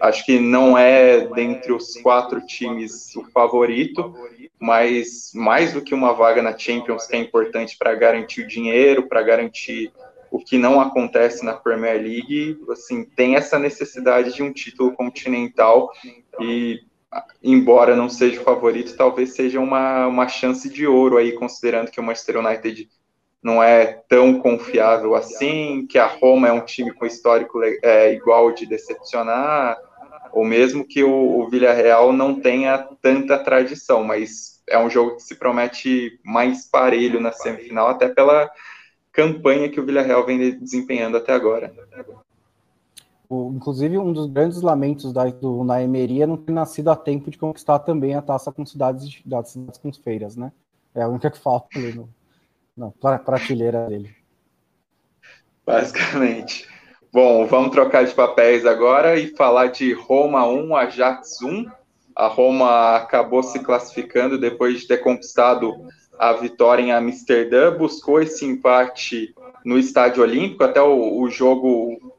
Acho 0.00 0.24
que 0.24 0.40
não 0.40 0.78
é 0.78 1.26
dentre 1.26 1.72
os 1.72 1.94
quatro 1.98 2.40
times 2.46 3.14
o 3.14 3.24
favorito, 3.24 4.14
mas 4.58 5.30
mais 5.34 5.74
do 5.74 5.82
que 5.82 5.92
uma 5.92 6.14
vaga 6.14 6.40
na 6.40 6.56
Champions, 6.56 7.06
que 7.06 7.14
é 7.14 7.18
importante 7.18 7.76
para 7.76 7.94
garantir 7.94 8.44
o 8.44 8.48
dinheiro, 8.48 9.06
para 9.08 9.22
garantir 9.22 9.92
o 10.30 10.38
que 10.38 10.56
não 10.56 10.80
acontece 10.80 11.44
na 11.44 11.52
Premier 11.52 12.00
League, 12.00 12.58
assim, 12.70 13.04
tem 13.04 13.36
essa 13.36 13.58
necessidade 13.58 14.32
de 14.32 14.42
um 14.42 14.50
título 14.50 14.92
continental 14.92 15.90
e 16.40 16.80
embora 17.42 17.96
não 17.96 18.08
seja 18.08 18.40
o 18.40 18.44
favorito, 18.44 18.96
talvez 18.96 19.34
seja 19.34 19.60
uma, 19.60 20.06
uma 20.06 20.28
chance 20.28 20.68
de 20.68 20.86
ouro 20.86 21.18
aí, 21.18 21.32
considerando 21.32 21.90
que 21.90 22.00
o 22.00 22.02
Manchester 22.02 22.38
United 22.38 22.88
não 23.42 23.62
é 23.62 23.86
tão 24.08 24.38
confiável 24.38 25.14
assim, 25.14 25.86
que 25.88 25.98
a 25.98 26.06
Roma 26.06 26.48
é 26.48 26.52
um 26.52 26.64
time 26.64 26.92
com 26.92 27.04
histórico 27.04 27.60
é, 27.82 28.14
igual 28.14 28.52
de 28.52 28.66
decepcionar, 28.66 29.76
ou 30.32 30.44
mesmo 30.44 30.86
que 30.86 31.02
o, 31.02 31.40
o 31.40 31.50
Villarreal 31.50 32.12
não 32.12 32.40
tenha 32.40 32.78
tanta 33.02 33.38
tradição, 33.38 34.04
mas 34.04 34.62
é 34.68 34.78
um 34.78 34.88
jogo 34.88 35.16
que 35.16 35.22
se 35.22 35.34
promete 35.34 36.18
mais 36.24 36.66
parelho 36.66 37.20
na 37.20 37.32
semifinal, 37.32 37.88
até 37.88 38.08
pela 38.08 38.50
campanha 39.12 39.68
que 39.68 39.80
o 39.80 39.84
Villarreal 39.84 40.24
vem 40.24 40.58
desempenhando 40.58 41.16
até 41.16 41.32
agora. 41.32 41.74
Inclusive, 43.54 43.98
um 43.98 44.12
dos 44.12 44.26
grandes 44.26 44.60
lamentos 44.60 45.12
da, 45.12 45.24
do, 45.24 45.64
na 45.64 45.82
Emeria 45.82 46.24
é 46.24 46.26
não 46.26 46.36
ter 46.36 46.52
nascido 46.52 46.88
a 46.90 46.96
tempo 46.96 47.30
de 47.30 47.38
conquistar 47.38 47.78
também 47.78 48.14
a 48.14 48.22
taça 48.22 48.52
com 48.52 48.66
cidades, 48.66 49.22
das 49.24 49.50
cidades 49.50 49.78
com 49.78 49.92
feiras, 49.92 50.36
né? 50.36 50.52
É 50.94 51.02
a 51.02 51.08
única 51.08 51.30
que 51.30 51.38
falta 51.38 51.78
ali 51.78 51.94
no, 51.94 52.08
não, 52.76 52.90
prateleira 52.90 53.86
dele. 53.86 54.14
Basicamente. 55.64 56.68
Bom, 57.12 57.46
vamos 57.46 57.70
trocar 57.70 58.04
de 58.04 58.14
papéis 58.14 58.66
agora 58.66 59.18
e 59.18 59.28
falar 59.36 59.68
de 59.68 59.92
Roma 59.92 60.46
1, 60.46 60.76
Ajax 60.76 61.42
1. 61.42 61.66
A 62.16 62.26
Roma 62.26 62.96
acabou 62.96 63.42
se 63.42 63.58
classificando 63.60 64.38
depois 64.38 64.80
de 64.80 64.88
ter 64.88 64.98
conquistado 64.98 65.86
a 66.18 66.32
vitória 66.34 66.82
em 66.82 66.92
Amsterdã, 66.92 67.76
buscou 67.76 68.20
esse 68.20 68.44
empate 68.44 69.34
no 69.64 69.78
Estádio 69.78 70.22
Olímpico, 70.22 70.64
até 70.64 70.80
o, 70.80 71.20
o 71.20 71.30
jogo 71.30 72.11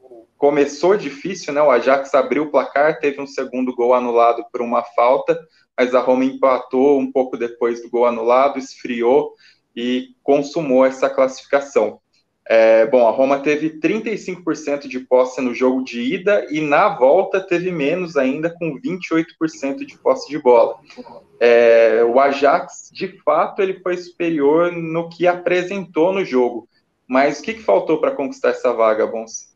começou 0.44 0.94
difícil, 0.94 1.54
né? 1.54 1.62
O 1.62 1.70
Ajax 1.70 2.14
abriu 2.14 2.42
o 2.42 2.50
placar, 2.50 2.98
teve 2.98 3.18
um 3.18 3.26
segundo 3.26 3.74
gol 3.74 3.94
anulado 3.94 4.44
por 4.52 4.60
uma 4.60 4.82
falta, 4.82 5.40
mas 5.74 5.94
a 5.94 6.00
Roma 6.00 6.22
empatou 6.22 7.00
um 7.00 7.10
pouco 7.10 7.38
depois 7.38 7.80
do 7.80 7.88
gol 7.88 8.04
anulado, 8.04 8.58
esfriou 8.58 9.32
e 9.74 10.08
consumou 10.22 10.84
essa 10.84 11.08
classificação. 11.08 11.98
É, 12.46 12.84
bom, 12.84 13.08
a 13.08 13.10
Roma 13.10 13.38
teve 13.38 13.80
35% 13.80 14.86
de 14.86 15.00
posse 15.00 15.40
no 15.40 15.54
jogo 15.54 15.82
de 15.82 16.02
ida 16.02 16.46
e 16.50 16.60
na 16.60 16.90
volta 16.90 17.40
teve 17.40 17.72
menos 17.72 18.14
ainda, 18.14 18.50
com 18.50 18.78
28% 18.78 19.86
de 19.86 19.96
posse 19.96 20.28
de 20.28 20.38
bola. 20.38 20.76
É, 21.40 22.04
o 22.04 22.20
Ajax, 22.20 22.90
de 22.92 23.08
fato, 23.24 23.62
ele 23.62 23.80
foi 23.80 23.96
superior 23.96 24.70
no 24.70 25.08
que 25.08 25.26
apresentou 25.26 26.12
no 26.12 26.22
jogo. 26.22 26.68
Mas 27.08 27.40
o 27.40 27.42
que, 27.42 27.54
que 27.54 27.62
faltou 27.62 27.98
para 27.98 28.14
conquistar 28.14 28.50
essa 28.50 28.74
vaga, 28.74 29.06
Bons? 29.06 29.53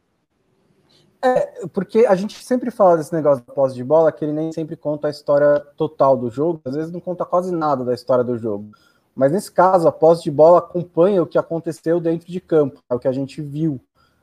É, 1.21 1.67
porque 1.69 2.07
a 2.07 2.15
gente 2.15 2.43
sempre 2.45 2.71
fala 2.71 2.97
desse 2.97 3.13
negócio 3.13 3.45
de 3.45 3.53
posse 3.53 3.75
de 3.75 3.83
bola, 3.83 4.13
que 4.13 4.25
ele 4.25 4.33
nem 4.33 4.53
sempre 4.53 4.77
conta 4.77 5.09
a 5.09 5.11
história 5.11 5.61
total 5.77 6.17
do 6.17 6.31
jogo, 6.31 6.61
às 6.65 6.77
vezes 6.77 6.93
não 6.93 7.01
conta 7.01 7.25
quase 7.25 7.53
nada 7.53 7.85
da 7.85 7.93
história 7.93 8.23
do 8.23 8.39
jogo. 8.39 8.71
Mas 9.17 9.33
nesse 9.33 9.51
caso, 9.51 9.89
a 9.89 9.93
posse 9.93 10.23
de 10.23 10.31
bola 10.31 10.59
acompanha 10.61 11.23
o 11.23 11.27
que 11.27 11.37
aconteceu 11.37 11.99
dentro 11.99 12.31
de 12.31 12.41
campo, 12.41 12.81
é 12.89 12.95
o 12.95 13.01
que 13.01 13.09
a 13.09 13.13
gente 13.13 13.43
viu 13.43 13.81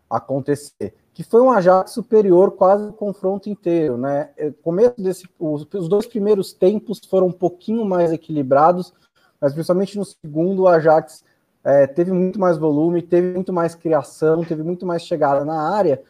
acontecer. 0.10 0.96
Que 1.14 1.22
foi 1.22 1.42
um 1.42 1.52
Ajax 1.52 1.92
superior 1.92 2.52
quase 2.52 2.88
o 2.88 2.94
confronto 2.94 3.50
inteiro, 3.50 3.98
né? 3.98 4.30
É, 4.38 4.52
começo 4.64 4.96
desse, 4.98 5.28
os, 5.38 5.68
os 5.74 5.90
dois 5.90 6.06
primeiros 6.06 6.54
tempos 6.54 7.02
foram 7.10 7.28
um 7.28 7.32
pouquinho 7.32 7.84
mais 7.84 8.14
equilibrados, 8.14 8.94
mas 9.40 9.54
principalmente 9.54 9.98
no 9.98 10.06
segundo, 10.06 10.64
o 10.64 10.68
Ajax 10.68 11.26
é, 11.64 11.88
teve 11.88 12.14
muito 12.14 12.40
mais 12.40 12.58
volume, 12.58 13.02
teve 13.02 13.34
muito 13.34 13.52
mais 13.52 13.76
criação, 13.76 14.46
teve 14.46 14.64
muito 14.64 14.86
mais 14.86 15.02
chegada 15.02 15.44
na 15.44 15.76
área, 15.76 16.02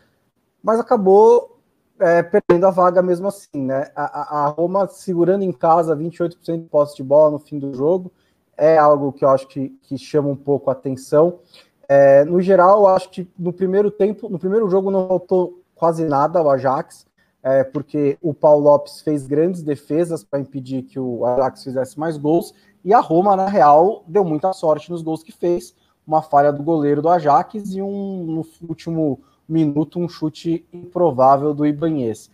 mas 0.66 0.80
acabou 0.80 1.60
é, 2.00 2.24
perdendo 2.24 2.66
a 2.66 2.72
vaga 2.72 3.00
mesmo 3.04 3.28
assim, 3.28 3.62
né? 3.62 3.92
A, 3.96 4.46
a, 4.46 4.48
Roma 4.48 4.88
segurando 4.88 5.44
em 5.44 5.52
casa 5.52 5.96
28% 5.96 6.64
de 6.64 6.68
posse 6.68 6.96
de 6.96 7.04
bola 7.04 7.30
no 7.30 7.40
fim 7.40 7.60
do 7.60 7.72
jogo, 7.76 8.12
é 8.58 8.76
algo 8.76 9.14
que 9.14 9.24
eu 9.24 9.30
acho 9.30 9.48
que, 9.48 9.70
que 9.84 9.96
chama 9.96 10.28
um 10.28 10.36
pouco 10.36 10.72
a 10.72 10.74
atenção. 10.74 11.38
É, 11.88 12.26
no 12.26 12.42
geral, 12.42 12.80
eu 12.80 12.88
acho 12.88 13.12
que 13.12 13.30
no 13.38 13.54
primeiro 13.54 13.92
tempo, 13.92 14.28
no 14.28 14.40
primeiro 14.40 14.68
jogo 14.68 14.90
não 14.90 15.08
faltou 15.08 15.62
quase 15.76 16.04
nada 16.04 16.40
ao 16.40 16.50
Ajax, 16.50 17.06
é, 17.44 17.64
porque 17.64 18.18
o 18.20 18.34
Paulo 18.34 18.64
Lopes 18.64 19.02
fez 19.02 19.28
grandes 19.28 19.62
defesas 19.62 20.24
para 20.24 20.40
impedir 20.40 20.82
que 20.82 21.00
o 21.00 21.24
Ajax 21.28 21.64
fizesse 21.64 22.00
mais 22.00 22.18
gols, 22.18 22.56
e 22.84 22.92
a 22.92 23.00
Roma, 23.00 23.36
na 23.36 23.48
real, 23.48 24.04
deu 24.08 24.26
muita 24.26 24.52
sorte 24.52 24.90
nos 24.90 25.04
gols 25.04 25.22
que 25.22 25.32
fez, 25.32 25.76
uma 26.08 26.24
falha 26.24 26.52
do 26.52 26.64
goleiro 26.64 27.04
do 27.04 27.10
Ajax 27.10 27.72
e 27.72 27.84
um, 27.84 28.24
no 28.24 28.46
último 28.68 29.20
minuto, 29.48 30.00
um 30.00 30.08
chute 30.10 30.66
improvável 30.74 31.54
do 31.54 31.66
Ibanez. 31.66 32.30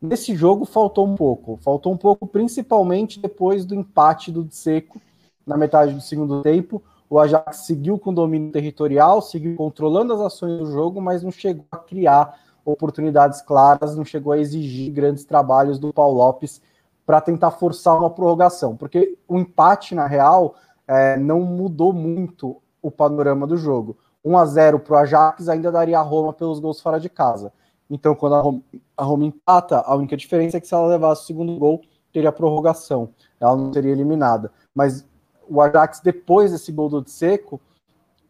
Nesse 0.00 0.34
jogo 0.34 0.64
faltou 0.64 1.06
um 1.06 1.14
pouco, 1.14 1.56
faltou 1.62 1.92
um 1.92 1.96
pouco 1.96 2.26
principalmente 2.26 3.18
depois 3.18 3.64
do 3.64 3.74
empate 3.74 4.30
do 4.30 4.46
Seco, 4.50 5.00
na 5.46 5.56
metade 5.56 5.94
do 5.94 6.00
segundo 6.00 6.42
tempo. 6.42 6.82
O 7.08 7.18
Ajax 7.18 7.58
seguiu 7.58 7.98
com 7.98 8.12
domínio 8.12 8.50
territorial, 8.50 9.22
seguiu 9.22 9.56
controlando 9.56 10.12
as 10.12 10.20
ações 10.20 10.58
do 10.58 10.66
jogo, 10.66 11.00
mas 11.00 11.22
não 11.22 11.30
chegou 11.30 11.64
a 11.70 11.78
criar 11.78 12.38
oportunidades 12.64 13.40
claras, 13.40 13.94
não 13.96 14.04
chegou 14.04 14.32
a 14.32 14.38
exigir 14.38 14.90
grandes 14.90 15.24
trabalhos 15.24 15.78
do 15.78 15.92
Paulo 15.92 16.16
Lopes 16.16 16.60
para 17.04 17.20
tentar 17.20 17.50
forçar 17.50 17.98
uma 17.98 18.10
prorrogação, 18.10 18.76
porque 18.76 19.18
o 19.28 19.38
empate, 19.38 19.94
na 19.94 20.06
real, 20.06 20.54
é, 20.88 21.16
não 21.18 21.40
mudou 21.40 21.92
muito 21.92 22.56
o 22.80 22.90
panorama 22.90 23.46
do 23.46 23.56
jogo. 23.56 23.96
1 24.24 24.38
a 24.38 24.46
0 24.46 24.80
para 24.80 24.94
o 24.94 24.96
Ajax 24.96 25.48
ainda 25.48 25.70
daria 25.70 25.98
a 25.98 26.02
Roma 26.02 26.32
pelos 26.32 26.58
gols 26.58 26.80
fora 26.80 26.98
de 26.98 27.08
casa. 27.08 27.52
Então, 27.90 28.14
quando 28.14 28.34
a 28.34 28.40
Roma, 28.40 28.62
a 28.96 29.04
Roma 29.04 29.24
empata, 29.26 29.80
a 29.80 29.94
única 29.94 30.16
diferença 30.16 30.56
é 30.56 30.60
que 30.60 30.66
se 30.66 30.74
ela 30.74 30.86
levasse 30.86 31.22
o 31.22 31.26
segundo 31.26 31.56
gol, 31.58 31.82
teria 32.12 32.32
prorrogação. 32.32 33.10
Ela 33.38 33.56
não 33.56 33.72
seria 33.72 33.92
eliminada. 33.92 34.50
Mas 34.74 35.06
o 35.48 35.60
Ajax, 35.60 36.00
depois 36.00 36.52
desse 36.52 36.72
gol 36.72 36.88
do 36.88 37.08
Seco, 37.08 37.60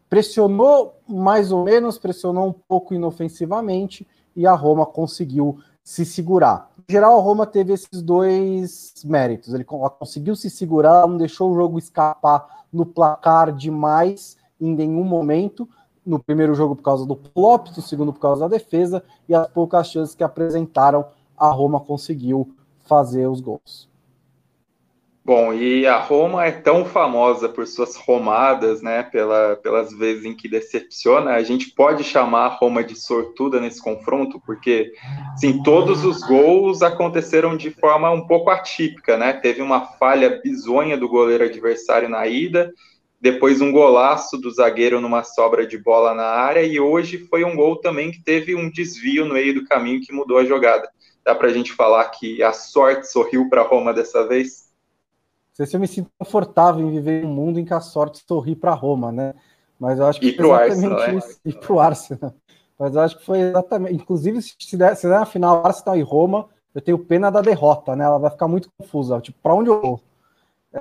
pressionou 0.09 0.97
mais 1.09 1.53
ou 1.53 1.65
menos, 1.65 1.99
pressionou 1.99 2.49
um 2.49 2.53
pouco 2.53 2.95
inofensivamente 2.95 4.07
e 4.35 4.47
a 4.47 4.55
Roma 4.55 4.85
conseguiu 4.85 5.59
se 5.83 6.05
segurar. 6.05 6.71
Em 6.89 6.93
geral, 6.93 7.19
a 7.19 7.23
Roma 7.23 7.47
teve 7.47 7.73
esses 7.73 8.03
dois 8.03 8.95
méritos. 9.05 9.53
Ele 9.53 9.65
conseguiu 9.65 10.35
se 10.35 10.51
segurar, 10.51 11.07
não 11.07 11.17
deixou 11.17 11.53
o 11.53 11.55
jogo 11.55 11.79
escapar 11.79 12.65
no 12.73 12.87
placar 12.87 13.53
demais 13.53 14.37
em 14.61 14.75
nenhum 14.75 15.05
momento. 15.05 15.69
No 16.04 16.18
primeiro 16.18 16.54
jogo 16.54 16.76
por 16.76 16.82
causa 16.82 17.06
do 17.06 17.18
flop, 17.32 17.68
no 17.68 17.82
segundo 17.82 18.12
por 18.12 18.20
causa 18.20 18.42
da 18.42 18.56
defesa, 18.56 19.02
e 19.28 19.34
as 19.34 19.49
poucas 19.49 19.88
chances 19.88 20.14
que 20.14 20.25
apresentaram, 20.25 21.06
a 21.37 21.49
Roma 21.49 21.80
conseguiu 21.80 22.54
fazer 22.84 23.26
os 23.26 23.40
gols. 23.40 23.88
Bom, 25.26 25.54
e 25.54 25.87
a 25.87 25.99
Roma 25.99 26.44
é 26.44 26.50
tão 26.50 26.84
famosa 26.84 27.49
por 27.49 27.66
suas 27.66 27.96
romadas, 27.96 28.82
né? 28.82 29.02
Pela, 29.02 29.56
pelas 29.56 29.90
vezes 29.96 30.26
em 30.26 30.37
que 30.37 30.46
decepciona. 30.46 31.30
A 31.30 31.42
gente 31.42 31.70
pode 31.70 32.04
chamar 32.04 32.44
a 32.44 32.54
Roma 32.54 32.84
de 32.84 32.94
sortuda 32.94 33.58
nesse 33.58 33.82
confronto, 33.82 34.38
porque 34.44 34.92
sim, 35.34 35.62
todos 35.62 36.04
os 36.04 36.20
gols 36.20 36.82
aconteceram 36.82 37.56
de 37.56 37.70
forma 37.70 38.11
um 38.11 38.26
pouco 38.26 38.50
atípica, 38.50 39.16
né? 39.16 39.32
Teve 39.32 39.62
uma 39.62 39.87
falha 39.96 40.42
bizonha 40.44 40.94
do 40.94 41.08
goleiro 41.08 41.44
adversário 41.44 42.06
na 42.06 42.26
ida, 42.26 42.70
depois 43.25 43.62
um 43.62 43.73
golaço 43.73 44.37
do 44.37 44.50
zagueiro 44.50 45.00
numa 45.00 45.25
sobra 45.25 45.66
de 45.66 45.78
bola 45.78 46.12
na 46.12 46.26
área, 46.26 46.62
e 46.62 46.78
hoje 46.78 47.16
foi 47.16 47.43
um 47.43 47.57
gol 47.57 47.76
também 47.76 48.11
que 48.11 48.23
teve 48.23 48.54
um 48.54 48.71
desvio 48.71 49.25
no 49.25 49.33
meio 49.33 49.54
do 49.54 49.64
caminho 49.64 50.02
que 50.02 50.12
mudou 50.12 50.37
a 50.37 50.45
jogada. 50.45 50.87
Dá 51.25 51.35
para 51.35 51.49
a 51.49 51.50
gente 51.50 51.73
falar 51.73 52.04
que 52.11 52.43
a 52.43 52.52
sorte 52.52 53.11
sorriu 53.11 53.49
para 53.49 53.62
Roma 53.62 53.95
dessa 53.95 54.28
vez? 54.28 54.69
Não 55.49 55.57
sei 55.57 55.64
se 55.64 55.75
eu 55.75 55.81
me 55.81 55.88
sinto 55.88 56.11
confortável 56.19 56.87
em 56.87 56.90
viver 56.90 57.25
um 57.25 57.33
mundo 57.33 57.59
em 57.59 57.64
que 57.64 57.73
a 57.73 57.81
sorte 57.81 58.23
sorri 58.28 58.54
para 58.54 58.75
Roma, 58.75 59.11
né? 59.11 59.33
Mas 59.81 59.99
eu 59.99 60.04
acho 60.04 60.21
que 60.21 60.26
e 60.26 60.33
para 60.35 60.47
o 60.47 60.52
Arsenal, 60.52 60.99
né? 60.99 61.21
E 61.47 61.52
para 61.54 61.73
o 61.73 61.81
Arsenal. 61.81 62.35
Mas 62.78 62.95
eu 62.95 63.00
acho 63.00 63.16
que 63.16 63.25
foi 63.25 63.40
exatamente. 63.40 63.95
Inclusive, 63.95 64.43
se 64.43 64.76
der, 64.76 64.95
se 64.97 65.09
der 65.09 65.21
na 65.21 65.25
final 65.25 65.64
Arsenal 65.64 65.97
e 65.97 66.02
Roma, 66.02 66.50
eu 66.75 66.83
tenho 66.83 66.99
pena 66.99 67.31
da 67.31 67.40
derrota, 67.40 67.97
né? 67.97 68.04
Ela 68.04 68.19
vai 68.19 68.31
ficar 68.31 68.49
muito 68.49 68.69
confusa. 68.76 69.19
Tipo, 69.19 69.38
para 69.43 69.54
onde 69.54 69.71
eu 69.71 69.81
vou? 69.81 70.00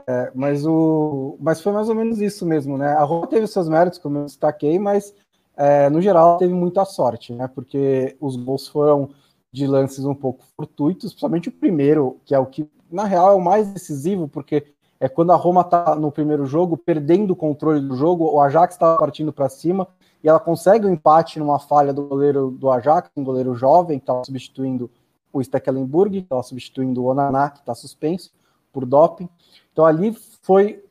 É, 0.08 0.32
mas, 0.34 0.66
o, 0.66 1.38
mas 1.40 1.62
foi 1.62 1.72
mais 1.72 1.88
ou 1.88 1.94
menos 1.94 2.20
isso 2.20 2.46
mesmo, 2.48 2.78
né? 2.78 2.94
A 2.94 3.04
Roma 3.04 3.28
teve 3.28 3.46
seus 3.46 3.70
méritos, 3.70 4.00
como 4.00 4.18
eu 4.18 4.26
destaquei, 4.26 4.80
mas 4.80 5.14
é, 5.56 5.88
no 5.88 6.02
geral 6.02 6.38
teve 6.38 6.54
muita 6.54 6.84
sorte, 6.84 7.32
né? 7.32 7.48
Porque 7.48 8.18
os 8.20 8.36
gols 8.36 8.68
foram 8.68 9.12
de 9.52 9.68
lances 9.68 10.04
um 10.04 10.16
pouco 10.16 10.44
fortuitos, 10.58 11.12
principalmente 11.12 11.50
o 11.50 11.52
primeiro, 11.52 12.18
que 12.26 12.34
é 12.34 12.40
o 12.40 12.46
que, 12.48 12.68
na 12.92 13.04
real, 13.04 13.34
é 13.34 13.36
o 13.36 13.42
mais 13.42 13.68
decisivo, 13.68 14.28
porque 14.28 14.74
é 15.00 15.08
quando 15.08 15.32
a 15.32 15.36
Roma 15.36 15.62
está 15.62 15.96
no 15.96 16.12
primeiro 16.12 16.44
jogo, 16.48 16.76
perdendo 16.76 17.32
o 17.32 17.36
controle 17.36 17.80
do 17.80 17.96
jogo, 17.96 18.26
o 18.26 18.42
Ajax 18.42 18.74
estava 18.74 18.98
partindo 18.98 19.32
para 19.32 19.48
cima, 19.48 19.88
e 20.24 20.30
ela 20.30 20.40
consegue 20.40 20.88
o 20.88 20.90
um 20.90 20.94
empate 20.94 21.38
numa 21.38 21.60
falha 21.60 21.94
do 21.94 22.08
goleiro 22.08 22.50
do 22.50 22.72
Ajax, 22.72 23.12
um 23.16 23.24
goleiro 23.24 23.54
jovem, 23.54 24.00
que 24.00 24.04
estava 24.04 24.24
substituindo 24.26 24.90
o 25.32 25.44
Stekelenburg, 25.44 26.18
que 26.18 26.24
estava 26.24 26.42
substituindo 26.42 27.04
o 27.04 27.06
Onaná, 27.06 27.52
que 27.52 27.60
está 27.60 27.76
suspenso 27.76 28.32
por 28.74 28.86
doping. 28.86 29.30
Então 29.72 29.86
ali 29.86 30.12
foi 30.42 30.84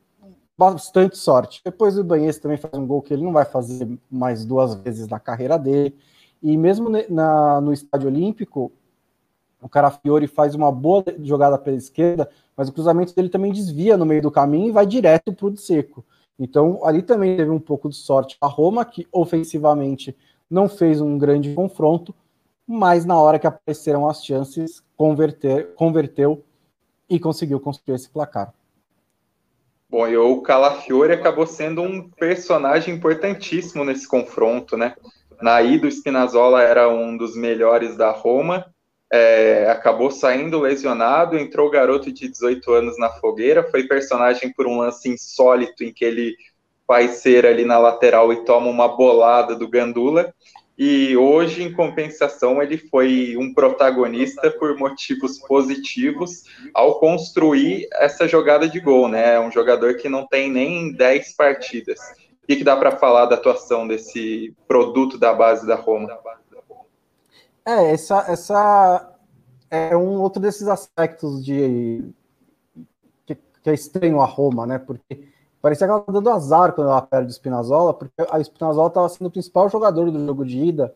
bastante 0.57 1.19
sorte. 1.19 1.61
Depois 1.65 1.99
o 1.99 2.05
Banhes 2.05 2.39
também 2.39 2.57
faz 2.57 2.73
um 2.75 2.87
gol 2.87 3.03
que 3.03 3.13
ele 3.13 3.25
não 3.25 3.33
vai 3.33 3.45
fazer 3.45 3.89
mais 4.11 4.45
duas 4.45 4.75
vezes 4.77 5.09
na 5.09 5.19
carreira 5.19 5.59
dele. 5.59 5.97
E 6.43 6.57
mesmo 6.57 6.89
na, 7.09 7.61
no 7.61 7.73
estádio 7.73 8.09
olímpico, 8.09 8.73
o 9.61 9.69
Carafiori 9.69 10.27
faz 10.27 10.55
uma 10.55 10.73
boa 10.73 11.05
jogada 11.21 11.59
pela 11.59 11.77
esquerda, 11.77 12.29
mas 12.57 12.69
o 12.69 12.73
cruzamento 12.73 13.15
dele 13.15 13.29
também 13.29 13.53
desvia 13.53 13.97
no 13.97 14.07
meio 14.07 14.23
do 14.23 14.31
caminho 14.31 14.69
e 14.69 14.73
vai 14.73 14.87
direto 14.87 15.33
para 15.33 15.47
o 15.47 15.57
seco. 15.57 16.05
Então 16.39 16.81
ali 16.85 17.03
também 17.03 17.37
teve 17.37 17.51
um 17.51 17.61
pouco 17.61 17.89
de 17.89 17.97
sorte 17.97 18.37
a 18.41 18.47
Roma, 18.47 18.85
que 18.85 19.07
ofensivamente 19.13 20.17
não 20.51 20.69
fez 20.69 21.01
um 21.01 21.17
grande 21.17 21.55
confronto, 21.55 22.15
mas 22.67 23.05
na 23.05 23.19
hora 23.19 23.39
que 23.39 23.47
apareceram 23.47 24.09
as 24.09 24.25
chances, 24.25 24.83
converter, 24.97 25.75
converteu 25.75 26.45
e 27.13 27.21
conseguiu 27.21 27.61
construir 27.61 27.95
esse 27.95 28.09
placar. 28.09 28.55
Bom, 29.89 30.09
e 30.09 30.17
o 30.17 30.41
Calafiore 30.41 31.13
acabou 31.13 31.47
sendo 31.47 31.83
um 31.83 32.09
personagem 32.09 32.95
importantíssimo 32.95 33.85
nesse 33.85 34.09
confronto, 34.09 34.79
né? 34.79 34.97
Na 35.39 35.61
ida, 35.61 35.87
o 35.87 35.91
Spinazzola 35.91 36.63
era 36.63 36.89
um 36.89 37.15
dos 37.15 37.37
melhores 37.37 37.95
da 37.99 38.11
Roma, 38.11 38.65
é, 39.13 39.69
acabou 39.69 40.11
saindo 40.11 40.59
lesionado, 40.61 41.37
entrou 41.37 41.69
o 41.69 41.71
garoto 41.71 42.11
de 42.11 42.31
18 42.31 42.73
anos 42.73 42.99
na 42.99 43.11
fogueira, 43.11 43.71
foi 43.71 43.87
personagem 43.87 44.51
por 44.51 44.67
um 44.67 44.79
lance 44.79 45.11
insólito 45.11 45.85
em 45.85 45.93
que 45.93 46.07
ele 46.07 46.35
faz 46.87 47.17
ser 47.17 47.45
ali 47.45 47.67
na 47.67 47.77
lateral 47.77 48.33
e 48.33 48.43
toma 48.47 48.69
uma 48.69 48.89
bolada 48.89 49.55
do 49.55 49.69
Gandula, 49.69 50.33
e 50.77 51.17
hoje, 51.17 51.63
em 51.63 51.73
compensação, 51.73 52.63
ele 52.63 52.79
foi 52.79 53.37
um 53.37 53.53
protagonista 53.53 54.51
por 54.51 54.77
motivos 54.77 55.39
positivos 55.39 56.45
ao 56.73 56.99
construir 56.99 57.87
essa 57.93 58.27
jogada 58.27 58.69
de 58.69 58.81
gol, 58.81 59.07
né? 59.07 59.35
É 59.35 59.41
um 59.41 59.53
jogador 59.53 59.97
que 59.97 60.09
não 60.09 60.27
tem 60.27 60.51
nem 60.51 60.93
10 60.93 61.37
partidas. 61.37 62.01
O 62.43 62.47
que, 62.47 62.57
que 62.57 62.65
dá 62.65 62.77
para 62.77 62.97
falar 62.97 63.27
da 63.27 63.37
atuação 63.37 63.87
desse 63.87 64.55
produto 64.67 65.19
da 65.19 65.33
base 65.33 65.67
da 65.67 65.77
Roma? 65.77 66.19
É, 67.65 67.93
essa, 67.93 68.25
essa 68.29 69.17
é 69.71 69.97
um 69.97 70.21
outro 70.21 70.41
desses 70.41 70.67
aspectos 70.67 71.45
de 71.45 72.03
que, 73.25 73.35
que 73.35 73.71
é 73.71 73.75
estranho 73.75 74.21
a 74.21 74.27
Roma, 74.27 74.67
né? 74.67 74.79
Porque 74.79 75.32
Parecia 75.63 75.87
que 75.87 75.93
ela 75.93 76.01
estava 76.01 76.21
dando 76.21 76.35
azar 76.35 76.73
quando 76.73 76.91
ela 76.91 77.01
perde 77.01 77.29
o 77.29 77.33
Spinazzola, 77.33 77.95
porque 77.95 78.13
a 78.29 78.41
Spinazzola 78.41 78.89
estava 78.89 79.09
sendo 79.09 79.29
o 79.29 79.31
principal 79.31 79.69
jogador 79.69 80.11
do 80.11 80.27
jogo 80.27 80.45
de 80.45 80.59
ida 80.59 80.93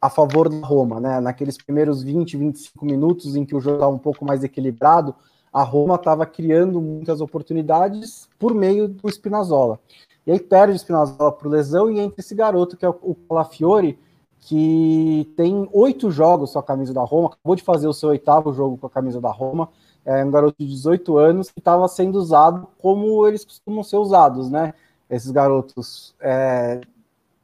a 0.00 0.10
favor 0.10 0.48
da 0.48 0.66
Roma, 0.66 0.98
né? 0.98 1.20
Naqueles 1.20 1.56
primeiros 1.56 2.02
20, 2.02 2.36
25 2.36 2.84
minutos 2.84 3.36
em 3.36 3.44
que 3.44 3.54
o 3.54 3.60
jogo 3.60 3.76
estava 3.76 3.92
um 3.92 3.98
pouco 3.98 4.24
mais 4.24 4.42
equilibrado, 4.42 5.14
a 5.52 5.62
Roma 5.62 5.94
estava 5.94 6.26
criando 6.26 6.80
muitas 6.80 7.20
oportunidades 7.20 8.28
por 8.40 8.52
meio 8.52 8.88
do 8.88 9.08
Spinazzola. 9.08 9.78
E 10.26 10.32
aí 10.32 10.40
perde 10.40 10.74
o 10.74 10.78
Spinazzola 10.78 11.30
por 11.30 11.46
lesão 11.46 11.88
e 11.88 12.00
entra 12.00 12.20
esse 12.20 12.34
garoto 12.34 12.76
que 12.76 12.84
é 12.84 12.88
o 12.88 13.14
Calafiore, 13.28 13.96
que 14.40 15.32
tem 15.36 15.68
oito 15.72 16.10
jogos 16.10 16.52
com 16.52 16.58
a 16.58 16.62
camisa 16.62 16.92
da 16.92 17.02
Roma, 17.02 17.28
acabou 17.28 17.54
de 17.54 17.62
fazer 17.62 17.86
o 17.86 17.92
seu 17.92 18.08
oitavo 18.08 18.52
jogo 18.52 18.76
com 18.76 18.86
a 18.88 18.90
camisa 18.90 19.20
da 19.20 19.30
Roma, 19.30 19.68
é 20.06 20.24
um 20.24 20.30
garoto 20.30 20.56
de 20.58 20.66
18 20.66 21.18
anos 21.18 21.50
que 21.50 21.58
estava 21.58 21.86
sendo 21.88 22.16
usado 22.16 22.68
como 22.78 23.26
eles 23.26 23.44
costumam 23.44 23.82
ser 23.82 23.96
usados, 23.96 24.48
né? 24.48 24.72
Esses 25.10 25.32
garotos 25.32 26.14
é, 26.20 26.80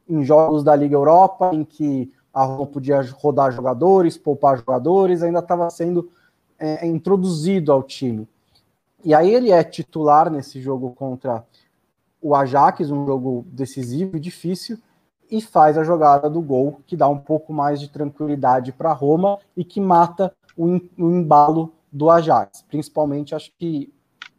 em 0.09 0.23
jogos 0.23 0.63
da 0.63 0.73
Liga 0.73 0.95
Europa, 0.95 1.51
em 1.53 1.65
que 1.65 2.09
a 2.33 2.43
Roma 2.45 2.65
podia 2.65 3.01
rodar 3.01 3.51
jogadores, 3.51 4.17
poupar 4.17 4.57
jogadores, 4.57 5.21
ainda 5.21 5.39
estava 5.39 5.69
sendo 5.69 6.09
é, 6.57 6.87
introduzido 6.87 7.71
ao 7.71 7.83
time. 7.83 8.27
E 9.03 9.13
aí 9.13 9.33
ele 9.33 9.51
é 9.51 9.61
titular 9.61 10.31
nesse 10.31 10.61
jogo 10.61 10.91
contra 10.91 11.43
o 12.21 12.33
Ajax, 12.33 12.89
um 12.89 13.05
jogo 13.05 13.45
decisivo 13.49 14.15
e 14.15 14.19
difícil, 14.21 14.77
e 15.29 15.41
faz 15.41 15.77
a 15.77 15.83
jogada 15.83 16.29
do 16.29 16.41
gol, 16.41 16.79
que 16.87 16.95
dá 16.95 17.09
um 17.09 17.17
pouco 17.17 17.51
mais 17.51 17.81
de 17.81 17.89
tranquilidade 17.89 18.71
para 18.71 18.93
Roma 18.93 19.37
e 19.57 19.65
que 19.65 19.81
mata 19.81 20.33
o, 20.55 20.79
o 20.97 21.11
embalo 21.11 21.73
do 21.93 22.09
Ajax. 22.09 22.65
Principalmente, 22.67 23.35
acho 23.35 23.51
que 23.57 23.93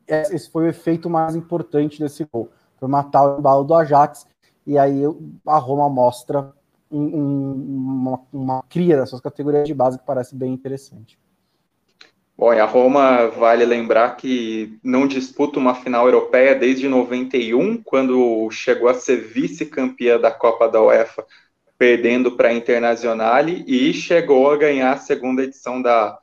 esse 0.07 0.51
foi 0.51 0.65
o 0.65 0.69
efeito 0.69 1.09
mais 1.09 1.37
importante 1.37 2.01
desse 2.01 2.27
gol. 2.31 2.51
Foi 2.79 2.89
matar 2.89 3.25
o 3.25 3.39
embalo 3.39 3.65
do 3.65 3.75
Ajax, 3.75 4.27
e 4.67 4.77
aí 4.77 5.03
a 5.47 5.59
Roma 5.59 5.89
mostra 5.89 6.53
um, 6.91 7.03
um, 7.03 7.53
uma, 7.53 8.21
uma 8.33 8.63
cria 8.69 8.97
das 8.97 9.09
suas 9.09 9.21
categorias 9.21 9.67
de 9.67 9.75
base 9.75 9.99
que 9.99 10.05
parece 10.05 10.35
bem 10.35 10.53
interessante. 10.53 11.19
Bom, 12.37 12.53
e 12.53 12.59
a 12.59 12.67
Roma 12.67 13.29
vale 13.29 13.65
lembrar 13.65 14.17
que 14.17 14.77
não 14.83 15.07
disputa 15.07 15.61
uma 15.61 15.75
final 15.75 16.07
europeia 16.07 16.55
desde 16.55 16.89
91, 16.89 17.81
quando 17.83 18.51
chegou 18.51 18.89
a 18.89 18.95
ser 18.95 19.17
vice-campeã 19.17 20.19
da 20.19 20.33
Copa 20.33 20.69
da 20.69 20.83
UEFA, 20.83 21.25
perdendo 21.79 22.33
para 22.33 22.49
a 22.49 22.53
Internazionale, 22.53 23.65
e 23.69 23.93
chegou 23.93 24.51
a 24.51 24.57
ganhar 24.57 24.93
a 24.93 24.99
segunda 24.99 25.45
edição 25.45 25.81
da 25.81 26.19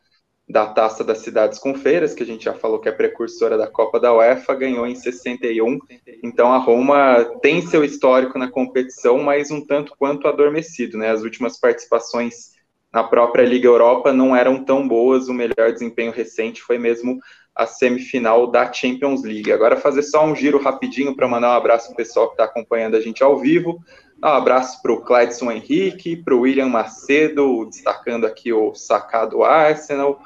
da 0.52 0.66
Taça 0.68 1.04
das 1.04 1.20
Cidades 1.20 1.58
com 1.58 1.74
Feiras, 1.74 2.14
que 2.14 2.24
a 2.24 2.26
gente 2.26 2.44
já 2.46 2.54
falou 2.54 2.80
que 2.80 2.90
é 2.90 2.92
precursora 2.92 3.58
da 3.58 3.68
Copa 3.68 4.00
da 4.00 4.14
UEFA, 4.14 4.54
ganhou 4.54 4.86
em 4.86 4.96
61. 4.96 5.80
Então 6.22 6.52
a 6.52 6.58
Roma 6.58 7.24
tem 7.42 7.62
seu 7.62 7.84
histórico 7.84 8.38
na 8.38 8.52
competição, 8.52 9.20
mas 9.24 9.50
um 9.50 9.66
tanto 9.66 9.94
quanto 9.98 10.28
adormecido, 10.28 10.98
né? 10.98 11.10
As 11.10 11.24
últimas 11.24 11.58
participações 11.58 12.52
na 12.94 13.04
própria 13.04 13.46
Liga 13.46 13.68
Europa 13.68 14.12
não 14.12 14.36
eram 14.36 14.64
tão 14.66 14.86
boas, 14.86 15.30
o 15.30 15.34
melhor 15.34 15.72
desempenho 15.72 16.12
recente 16.12 16.62
foi 16.62 16.78
mesmo 16.78 17.18
a 17.56 17.66
semifinal 17.66 18.48
da 18.48 18.72
Champions 18.72 19.24
League. 19.24 19.52
Agora 19.52 19.78
fazer 19.78 20.04
só 20.04 20.26
um 20.26 20.36
giro 20.36 20.62
rapidinho 20.62 21.16
para 21.16 21.28
mandar 21.28 21.52
um 21.52 21.58
abraço 21.58 21.88
para 21.88 21.94
o 21.94 21.98
pessoal 21.98 22.28
que 22.28 22.34
está 22.34 22.44
acompanhando 22.44 22.96
a 22.96 23.02
gente 23.02 23.24
ao 23.24 23.38
vivo. 23.40 23.80
Um 24.24 24.28
abraço 24.28 24.82
para 24.82 24.92
o 24.92 25.02
Cledson 25.02 25.52
Henrique, 25.52 26.16
para 26.16 26.36
o 26.36 26.42
William 26.42 26.68
Macedo, 26.68 27.66
destacando 27.66 28.26
aqui 28.26 28.52
o 28.54 28.74
sacado 28.76 29.44
Arsenal, 29.44 30.22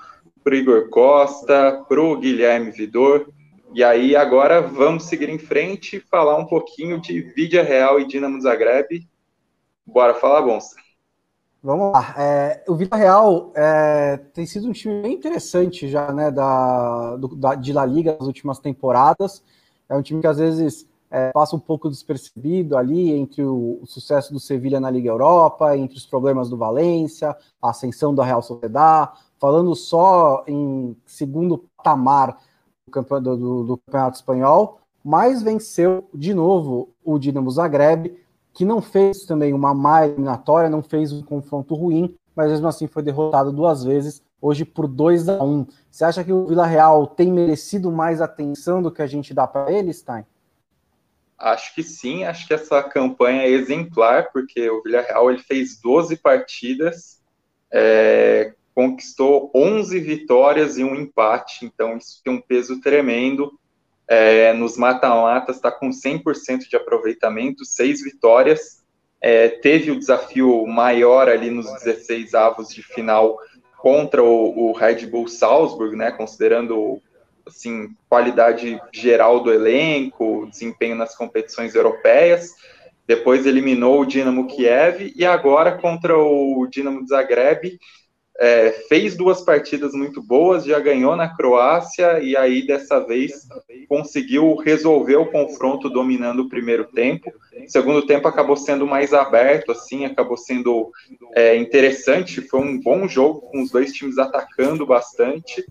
para 0.45 0.53
o 0.53 0.57
Igor 0.57 0.89
Costa, 0.91 1.83
para 1.89 1.99
o 1.99 2.15
Guilherme 2.19 2.69
Vidor. 2.69 3.27
E 3.73 3.83
aí 3.83 4.15
agora 4.15 4.61
vamos 4.61 5.05
seguir 5.05 5.27
em 5.27 5.39
frente 5.39 5.97
e 5.97 5.99
falar 5.99 6.37
um 6.37 6.45
pouquinho 6.45 7.01
de 7.01 7.19
Vídea 7.19 7.63
Real 7.63 7.99
e 7.99 8.05
Dinamo 8.05 8.39
Zagreb. 8.39 9.09
Bora 9.83 10.13
falar, 10.13 10.43
Bonsa. 10.43 10.75
Vamos 11.63 11.91
lá. 11.91 12.13
É, 12.15 12.63
o 12.67 12.75
Vila 12.75 12.95
Real 12.95 13.51
é, 13.55 14.17
tem 14.35 14.45
sido 14.45 14.67
um 14.67 14.71
time 14.71 15.01
bem 15.01 15.13
interessante 15.13 15.89
já, 15.89 16.13
né, 16.13 16.29
da, 16.29 17.15
do, 17.15 17.35
da, 17.35 17.55
de 17.55 17.73
La 17.73 17.83
Liga 17.83 18.15
nas 18.19 18.27
últimas 18.27 18.59
temporadas. 18.59 19.43
É 19.89 19.95
um 19.95 20.01
time 20.03 20.21
que 20.21 20.27
às 20.27 20.37
vezes 20.37 20.87
é, 21.09 21.31
passa 21.31 21.55
um 21.55 21.59
pouco 21.59 21.89
despercebido 21.89 22.77
ali 22.77 23.11
entre 23.13 23.41
o, 23.41 23.79
o, 23.81 23.87
sucesso 23.87 24.31
do 24.31 24.39
Sevilha 24.39 24.79
na 24.79 24.91
Liga 24.91 25.09
Europa, 25.09 25.75
entre 25.75 25.97
os 25.97 26.05
problemas 26.05 26.51
do 26.51 26.57
Valência, 26.57 27.35
a 27.59 27.71
ascensão 27.71 28.13
da 28.13 28.23
Real 28.23 28.43
Sociedad, 28.43 29.09
falando 29.39 29.75
só 29.75 30.43
em 30.47 30.95
segundo 31.05 31.65
patamar 31.77 32.39
do 32.85 32.91
campeonato, 32.91 33.37
do, 33.37 33.63
do 33.63 33.77
campeonato 33.77 34.17
espanhol, 34.17 34.79
mas 35.03 35.41
venceu 35.41 36.07
de 36.13 36.33
novo 36.33 36.89
o 37.03 37.19
Dinamo 37.19 37.51
Zagreb, 37.51 38.17
que 38.53 38.65
não 38.65 38.81
fez 38.81 39.25
também 39.25 39.53
uma 39.53 39.73
má 39.73 40.07
eliminatória, 40.07 40.69
não 40.69 40.81
fez 40.81 41.11
um 41.11 41.21
confronto 41.21 41.75
ruim, 41.75 42.15
mas 42.35 42.51
mesmo 42.51 42.67
assim 42.67 42.87
foi 42.87 43.03
derrotado 43.03 43.51
duas 43.51 43.83
vezes, 43.83 44.23
hoje 44.41 44.65
por 44.65 44.87
2 44.87 45.29
a 45.29 45.43
1 45.43 45.47
um. 45.47 45.67
Você 45.91 46.05
acha 46.05 46.23
que 46.23 46.33
o 46.33 46.47
Vila 46.47 46.65
Real 46.65 47.07
tem 47.07 47.31
merecido 47.31 47.91
mais 47.91 48.21
atenção 48.21 48.81
do 48.81 48.91
que 48.91 49.01
a 49.01 49.07
gente 49.07 49.33
dá 49.33 49.45
para 49.45 49.71
ele, 49.71 49.93
Stein? 49.93 50.25
acho 51.37 51.75
que 51.75 51.83
sim, 51.83 52.23
acho 52.23 52.47
que 52.47 52.53
essa 52.53 52.81
campanha 52.83 53.43
é 53.43 53.49
exemplar, 53.49 54.31
porque 54.31 54.69
o 54.69 54.81
Villarreal 54.81 55.29
ele 55.29 55.41
fez 55.41 55.79
12 55.79 56.17
partidas, 56.17 57.21
é, 57.71 58.53
conquistou 58.75 59.49
11 59.55 59.97
vitórias 60.01 60.77
e 60.77 60.83
um 60.83 60.93
empate, 60.93 61.65
então 61.65 61.95
isso 61.95 62.21
tem 62.21 62.33
um 62.33 62.41
peso 62.41 62.81
tremendo. 62.81 63.57
É, 64.05 64.51
nos 64.51 64.77
mata-matas 64.77 65.55
está 65.55 65.71
com 65.71 65.89
100% 65.89 66.67
de 66.69 66.75
aproveitamento, 66.75 67.63
seis 67.63 68.03
vitórias. 68.03 68.83
É, 69.21 69.47
teve 69.47 69.91
o 69.91 69.97
desafio 69.97 70.67
maior 70.67 71.29
ali 71.29 71.49
nos 71.49 71.71
16 71.83 72.35
avos 72.35 72.67
de 72.67 72.83
final 72.83 73.39
contra 73.77 74.21
o, 74.21 74.69
o 74.69 74.73
Red 74.73 75.07
Bull 75.07 75.27
Salzburg, 75.27 75.95
né, 75.95 76.11
considerando 76.11 77.01
assim, 77.47 77.95
qualidade 78.09 78.79
geral 78.91 79.39
do 79.39 79.53
elenco, 79.53 80.47
desempenho 80.49 80.95
nas 80.95 81.15
competições 81.15 81.73
europeias. 81.73 82.53
Depois 83.07 83.45
eliminou 83.45 84.01
o 84.01 84.05
Dinamo 84.05 84.47
Kiev 84.47 85.13
e 85.15 85.25
agora 85.25 85.77
contra 85.77 86.17
o 86.17 86.67
Dinamo 86.67 87.07
Zagreb 87.07 87.79
é, 88.39 88.71
fez 88.89 89.15
duas 89.15 89.41
partidas 89.41 89.93
muito 89.93 90.21
boas, 90.21 90.65
já 90.65 90.79
ganhou 90.79 91.15
na 91.15 91.29
Croácia 91.29 92.19
e 92.19 92.35
aí 92.35 92.65
dessa 92.65 92.99
vez 92.99 93.47
conseguiu 93.87 94.55
resolver 94.55 95.15
o 95.15 95.31
confronto 95.31 95.89
dominando 95.89 96.41
o 96.41 96.49
primeiro 96.49 96.85
tempo. 96.85 97.31
O 97.65 97.69
segundo 97.69 98.05
tempo 98.05 98.27
acabou 98.27 98.57
sendo 98.57 98.85
mais 98.85 99.13
aberto, 99.13 99.71
assim, 99.71 100.05
acabou 100.05 100.35
sendo 100.35 100.91
é, 101.33 101.55
interessante. 101.55 102.41
Foi 102.41 102.59
um 102.59 102.79
bom 102.79 103.07
jogo 103.07 103.41
com 103.41 103.61
os 103.61 103.71
dois 103.71 103.93
times 103.93 104.17
atacando 104.17 104.85
bastante 104.85 105.65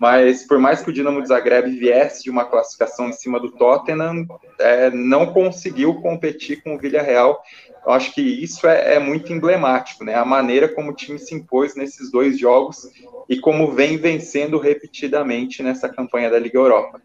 mas 0.00 0.46
por 0.46 0.58
mais 0.58 0.80
que 0.80 0.88
o 0.88 0.92
Dinamo 0.94 1.24
Zagreb 1.26 1.78
viesse 1.78 2.24
de 2.24 2.30
uma 2.30 2.46
classificação 2.46 3.10
em 3.10 3.12
cima 3.12 3.38
do 3.38 3.50
Tottenham, 3.50 4.26
é, 4.58 4.90
não 4.90 5.30
conseguiu 5.30 6.00
competir 6.00 6.62
com 6.62 6.74
o 6.74 6.78
Villarreal. 6.78 7.38
Eu 7.84 7.92
acho 7.92 8.14
que 8.14 8.22
isso 8.22 8.66
é, 8.66 8.94
é, 8.94 8.98
muito 8.98 9.30
emblemático, 9.30 10.02
né? 10.02 10.14
A 10.14 10.24
maneira 10.24 10.68
como 10.68 10.90
o 10.90 10.94
time 10.94 11.18
se 11.18 11.34
impôs 11.34 11.76
nesses 11.76 12.10
dois 12.10 12.38
jogos 12.38 12.88
e 13.28 13.38
como 13.38 13.72
vem 13.72 13.98
vencendo 13.98 14.58
repetidamente 14.58 15.62
nessa 15.62 15.86
campanha 15.86 16.30
da 16.30 16.38
Liga 16.38 16.58
Europa. 16.58 16.98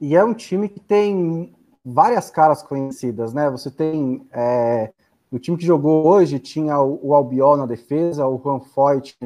E 0.00 0.16
é 0.16 0.24
um 0.24 0.32
time 0.32 0.70
que 0.70 0.80
tem 0.80 1.54
várias 1.84 2.30
caras 2.30 2.62
conhecidas, 2.62 3.34
né? 3.34 3.50
Você 3.50 3.70
tem 3.70 4.26
é, 4.32 4.90
o 5.30 5.38
time 5.38 5.58
que 5.58 5.66
jogou 5.66 6.06
hoje 6.06 6.38
tinha 6.38 6.80
o, 6.80 6.98
o 7.02 7.14
Albiol 7.14 7.58
na 7.58 7.66
defesa, 7.66 8.26
o 8.26 8.40
Juan 8.42 8.60
Foyt 8.60 9.18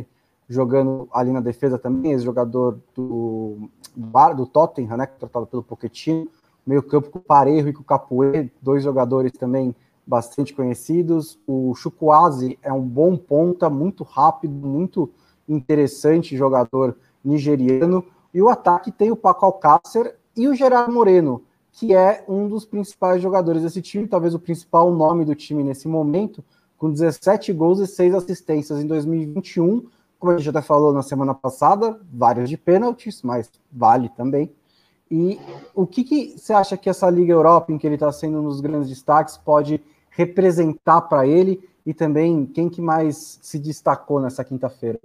jogando 0.48 1.08
ali 1.12 1.30
na 1.30 1.40
defesa 1.40 1.78
também, 1.78 2.12
esse 2.12 2.24
jogador 2.24 2.80
do, 2.94 3.68
do, 3.94 4.34
do 4.36 4.46
Tottenham, 4.46 4.96
né, 4.96 5.06
tratado 5.06 5.46
pelo 5.46 5.62
Pochettino, 5.62 6.28
meio 6.66 6.82
campo 6.82 7.10
com 7.10 7.18
o 7.18 7.22
Parejo 7.22 7.68
e 7.68 7.72
com 7.72 7.82
o 7.82 7.84
Capoe, 7.84 8.50
dois 8.60 8.82
jogadores 8.82 9.32
também 9.32 9.74
bastante 10.06 10.54
conhecidos. 10.54 11.38
O 11.46 11.74
Chukwueze 11.74 12.58
é 12.62 12.72
um 12.72 12.80
bom 12.80 13.16
ponta, 13.16 13.68
muito 13.68 14.02
rápido, 14.02 14.54
muito 14.66 15.10
interessante 15.46 16.36
jogador 16.36 16.96
nigeriano. 17.22 18.04
E 18.32 18.40
o 18.40 18.48
ataque 18.48 18.90
tem 18.90 19.10
o 19.10 19.16
Paco 19.16 19.44
Alcácer 19.44 20.16
e 20.34 20.48
o 20.48 20.54
Gerard 20.54 20.92
Moreno, 20.92 21.42
que 21.72 21.94
é 21.94 22.24
um 22.26 22.48
dos 22.48 22.64
principais 22.64 23.20
jogadores 23.20 23.62
desse 23.62 23.82
time, 23.82 24.08
talvez 24.08 24.34
o 24.34 24.38
principal 24.38 24.90
nome 24.90 25.24
do 25.24 25.34
time 25.34 25.62
nesse 25.62 25.88
momento, 25.88 26.42
com 26.78 26.90
17 26.90 27.52
gols 27.52 27.80
e 27.80 27.86
6 27.86 28.14
assistências 28.14 28.80
em 28.80 28.86
2021 28.86 29.86
como 30.18 30.32
a 30.32 30.38
gente 30.38 30.50
até 30.50 30.60
falou 30.60 30.92
na 30.92 31.02
semana 31.02 31.34
passada, 31.34 32.00
vários 32.12 32.48
de 32.48 32.56
pênaltis, 32.56 33.22
mas 33.22 33.50
vale 33.70 34.08
também. 34.10 34.52
E 35.10 35.40
o 35.74 35.86
que, 35.86 36.04
que 36.04 36.38
você 36.38 36.52
acha 36.52 36.76
que 36.76 36.90
essa 36.90 37.08
Liga 37.08 37.32
Europa, 37.32 37.72
em 37.72 37.78
que 37.78 37.86
ele 37.86 37.94
está 37.94 38.12
sendo 38.12 38.40
um 38.40 38.44
dos 38.44 38.60
grandes 38.60 38.88
destaques, 38.88 39.36
pode 39.36 39.80
representar 40.10 41.02
para 41.02 41.26
ele 41.26 41.66
e 41.86 41.94
também 41.94 42.44
quem 42.44 42.68
que 42.68 42.82
mais 42.82 43.38
se 43.40 43.58
destacou 43.58 44.20
nessa 44.20 44.44
quinta-feira? 44.44 45.00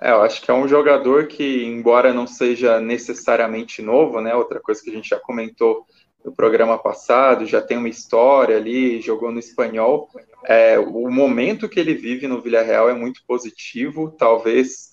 É, 0.00 0.10
eu 0.12 0.22
acho 0.22 0.40
que 0.40 0.50
é 0.50 0.54
um 0.54 0.66
jogador 0.66 1.26
que, 1.26 1.64
embora 1.64 2.12
não 2.12 2.26
seja 2.26 2.80
necessariamente 2.80 3.82
novo, 3.82 4.20
né? 4.20 4.34
Outra 4.34 4.58
coisa 4.58 4.82
que 4.82 4.88
a 4.88 4.92
gente 4.92 5.10
já 5.10 5.20
comentou 5.20 5.86
no 6.24 6.32
programa 6.32 6.78
passado, 6.78 7.46
já 7.46 7.62
tem 7.62 7.76
uma 7.76 7.88
história 7.88 8.56
ali, 8.56 9.00
jogou 9.00 9.32
no 9.32 9.38
espanhol. 9.38 10.08
É, 10.44 10.78
o 10.78 11.10
momento 11.10 11.68
que 11.68 11.80
ele 11.80 11.94
vive 11.94 12.26
no 12.26 12.40
Villarreal 12.40 12.88
é 12.88 12.94
muito 12.94 13.22
positivo, 13.26 14.14
talvez 14.18 14.90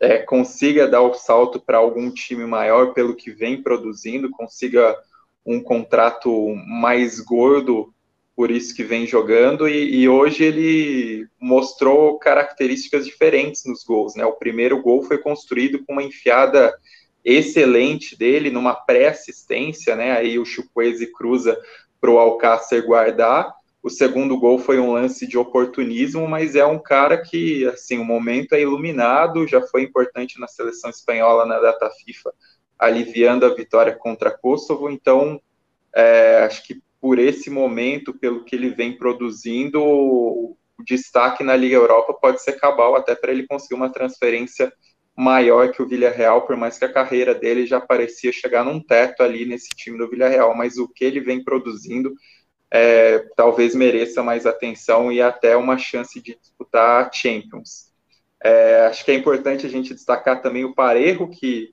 é, 0.00 0.18
consiga 0.18 0.88
dar 0.88 1.02
o 1.02 1.14
salto 1.14 1.60
para 1.60 1.78
algum 1.78 2.10
time 2.10 2.44
maior 2.44 2.92
pelo 2.92 3.14
que 3.14 3.30
vem 3.30 3.62
produzindo, 3.62 4.30
consiga 4.30 4.96
um 5.46 5.62
contrato 5.62 6.54
mais 6.66 7.20
gordo 7.20 7.94
por 8.36 8.50
isso 8.50 8.74
que 8.74 8.82
vem 8.82 9.06
jogando, 9.06 9.68
e, 9.68 10.00
e, 10.00 10.08
hoje 10.08 10.42
ele 10.42 11.28
mostrou 11.40 12.18
características 12.18 13.06
diferentes 13.06 13.64
nos 13.64 13.84
gols. 13.84 14.16
Né? 14.16 14.24
O 14.24 14.32
primeiro 14.32 14.82
gol 14.82 15.04
foi 15.04 15.18
construído 15.18 15.84
com 15.84 15.92
uma 15.92 16.02
enfiada 16.02 16.74
excelente 17.24 18.16
dele 18.16 18.50
numa 18.50 18.74
pré-assistência, 18.74 19.96
né? 19.96 20.12
Aí 20.12 20.38
o 20.38 20.44
Chukwueze 20.44 21.06
cruza 21.12 21.58
para 22.00 22.10
o 22.10 22.18
Alcácer 22.18 22.84
guardar. 22.84 23.54
O 23.82 23.90
segundo 23.90 24.38
gol 24.38 24.58
foi 24.58 24.78
um 24.78 24.92
lance 24.92 25.26
de 25.26 25.38
oportunismo, 25.38 26.26
mas 26.28 26.54
é 26.54 26.64
um 26.64 26.78
cara 26.78 27.20
que, 27.20 27.66
assim, 27.66 27.98
o 27.98 28.04
momento 28.04 28.54
é 28.54 28.60
iluminado, 28.60 29.46
já 29.46 29.60
foi 29.60 29.82
importante 29.82 30.40
na 30.40 30.48
seleção 30.48 30.90
espanhola 30.90 31.44
na 31.44 31.60
data 31.60 31.90
FIFA, 31.90 32.32
aliviando 32.78 33.44
a 33.44 33.54
vitória 33.54 33.94
contra 33.94 34.30
Kosovo. 34.30 34.90
Então, 34.90 35.40
é, 35.94 36.44
acho 36.44 36.66
que 36.66 36.82
por 37.00 37.18
esse 37.18 37.50
momento, 37.50 38.14
pelo 38.14 38.44
que 38.44 38.56
ele 38.56 38.70
vem 38.70 38.96
produzindo, 38.96 39.82
o 39.82 40.56
destaque 40.86 41.44
na 41.44 41.54
Liga 41.54 41.76
Europa 41.76 42.14
pode 42.14 42.42
ser 42.42 42.54
cabal 42.54 42.96
até 42.96 43.14
para 43.14 43.30
ele 43.32 43.46
conseguir 43.46 43.74
uma 43.74 43.90
transferência 43.90 44.72
maior 45.16 45.70
que 45.70 45.82
o 45.82 45.86
Villarreal, 45.86 46.42
por 46.42 46.56
mais 46.56 46.78
que 46.78 46.84
a 46.84 46.92
carreira 46.92 47.34
dele 47.34 47.66
já 47.66 47.80
parecia 47.80 48.32
chegar 48.32 48.64
num 48.64 48.80
teto 48.80 49.22
ali 49.22 49.44
nesse 49.44 49.68
time 49.68 49.96
do 49.96 50.08
Villarreal, 50.08 50.54
mas 50.56 50.76
o 50.76 50.88
que 50.88 51.04
ele 51.04 51.20
vem 51.20 51.42
produzindo 51.42 52.12
é, 52.70 53.20
talvez 53.36 53.74
mereça 53.74 54.22
mais 54.22 54.46
atenção 54.46 55.12
e 55.12 55.22
até 55.22 55.56
uma 55.56 55.78
chance 55.78 56.20
de 56.20 56.36
disputar 56.36 57.06
a 57.06 57.12
Champions. 57.12 57.92
É, 58.42 58.86
acho 58.86 59.04
que 59.04 59.12
é 59.12 59.14
importante 59.14 59.64
a 59.64 59.70
gente 59.70 59.94
destacar 59.94 60.42
também 60.42 60.64
o 60.64 60.74
Parejo, 60.74 61.28
que 61.28 61.72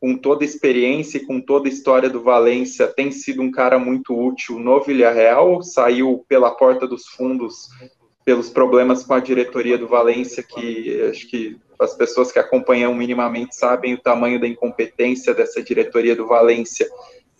com 0.00 0.16
toda 0.16 0.42
a 0.42 0.46
experiência 0.46 1.18
e 1.18 1.26
com 1.26 1.40
toda 1.40 1.68
a 1.68 1.72
história 1.72 2.08
do 2.08 2.22
Valência, 2.22 2.88
tem 2.88 3.12
sido 3.12 3.42
um 3.42 3.50
cara 3.50 3.78
muito 3.78 4.18
útil 4.18 4.58
no 4.58 4.82
Villarreal, 4.82 5.62
saiu 5.62 6.24
pela 6.26 6.50
porta 6.50 6.88
dos 6.88 7.06
fundos 7.06 7.68
pelos 8.30 8.48
problemas 8.48 9.02
com 9.02 9.12
a 9.12 9.18
diretoria 9.18 9.76
do 9.76 9.88
Valência, 9.88 10.40
que 10.40 11.02
acho 11.10 11.28
que 11.28 11.58
as 11.80 11.94
pessoas 11.94 12.30
que 12.30 12.38
acompanham 12.38 12.94
minimamente 12.94 13.56
sabem 13.56 13.94
o 13.94 14.00
tamanho 14.00 14.40
da 14.40 14.46
incompetência 14.46 15.34
dessa 15.34 15.60
diretoria 15.60 16.14
do 16.14 16.28
Valência 16.28 16.88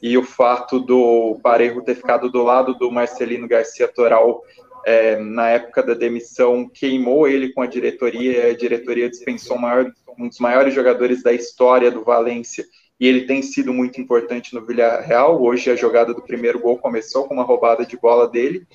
e 0.03 0.18
o 0.18 0.24
fato 0.24 0.81
do 0.81 1.38
Parejo 1.44 1.81
ter 1.83 1.94
ficado 1.94 2.29
do 2.29 2.42
lado 2.42 2.74
do 2.74 2.90
Marcelino 2.90 3.46
Garcia 3.46 3.87
Toral 3.87 4.42
é, 4.85 5.16
na 5.16 5.50
época 5.50 5.81
da 5.81 5.94
demissão 5.94 6.68
queimou 6.68 7.29
ele 7.29 7.53
com 7.53 7.62
a 7.62 7.66
diretoria, 7.66 8.48
a 8.48 8.57
diretoria 8.57 9.09
dispensou 9.09 9.57
maior, 9.57 9.92
um 10.18 10.26
dos 10.26 10.40
maiores 10.40 10.74
jogadores 10.74 11.22
da 11.22 11.33
história 11.33 11.88
do 11.88 12.03
Valência 12.03 12.64
e 12.98 13.07
ele 13.07 13.26
tem 13.26 13.42
sido 13.42 13.72
muito 13.72 14.00
importante 14.00 14.57
no 14.57 14.66
Villarreal. 14.66 15.40
Hoje 15.40 15.70
a 15.70 15.76
jogada 15.76 16.12
do 16.12 16.20
primeiro 16.20 16.59
gol 16.59 16.79
começou 16.79 17.29
com 17.29 17.35
uma 17.35 17.44
roubada 17.44 17.87
de 17.87 17.96
bola 17.96 18.26
dele. 18.26 18.66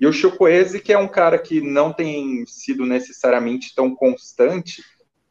E 0.00 0.06
o 0.06 0.12
Chukwueze, 0.12 0.80
que 0.80 0.92
é 0.92 0.98
um 0.98 1.08
cara 1.08 1.38
que 1.38 1.60
não 1.60 1.92
tem 1.92 2.44
sido 2.46 2.84
necessariamente 2.84 3.74
tão 3.74 3.94
constante, 3.94 4.82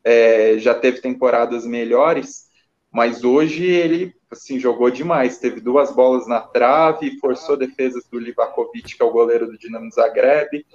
é, 0.03 0.57
já 0.57 0.73
teve 0.73 1.01
temporadas 1.01 1.65
melhores, 1.65 2.45
mas 2.91 3.23
hoje 3.23 3.65
ele 3.65 4.13
assim 4.31 4.59
jogou 4.59 4.89
demais. 4.89 5.37
Teve 5.37 5.59
duas 5.59 5.91
bolas 5.91 6.27
na 6.27 6.39
trave, 6.39 7.19
forçou 7.19 7.57
defesas 7.57 8.05
do 8.09 8.17
Livakovic, 8.17 8.95
que 8.95 9.03
é 9.03 9.05
o 9.05 9.11
goleiro 9.11 9.47
do 9.47 9.57
Dinamo 9.57 9.91
Zagreb, 9.91 10.65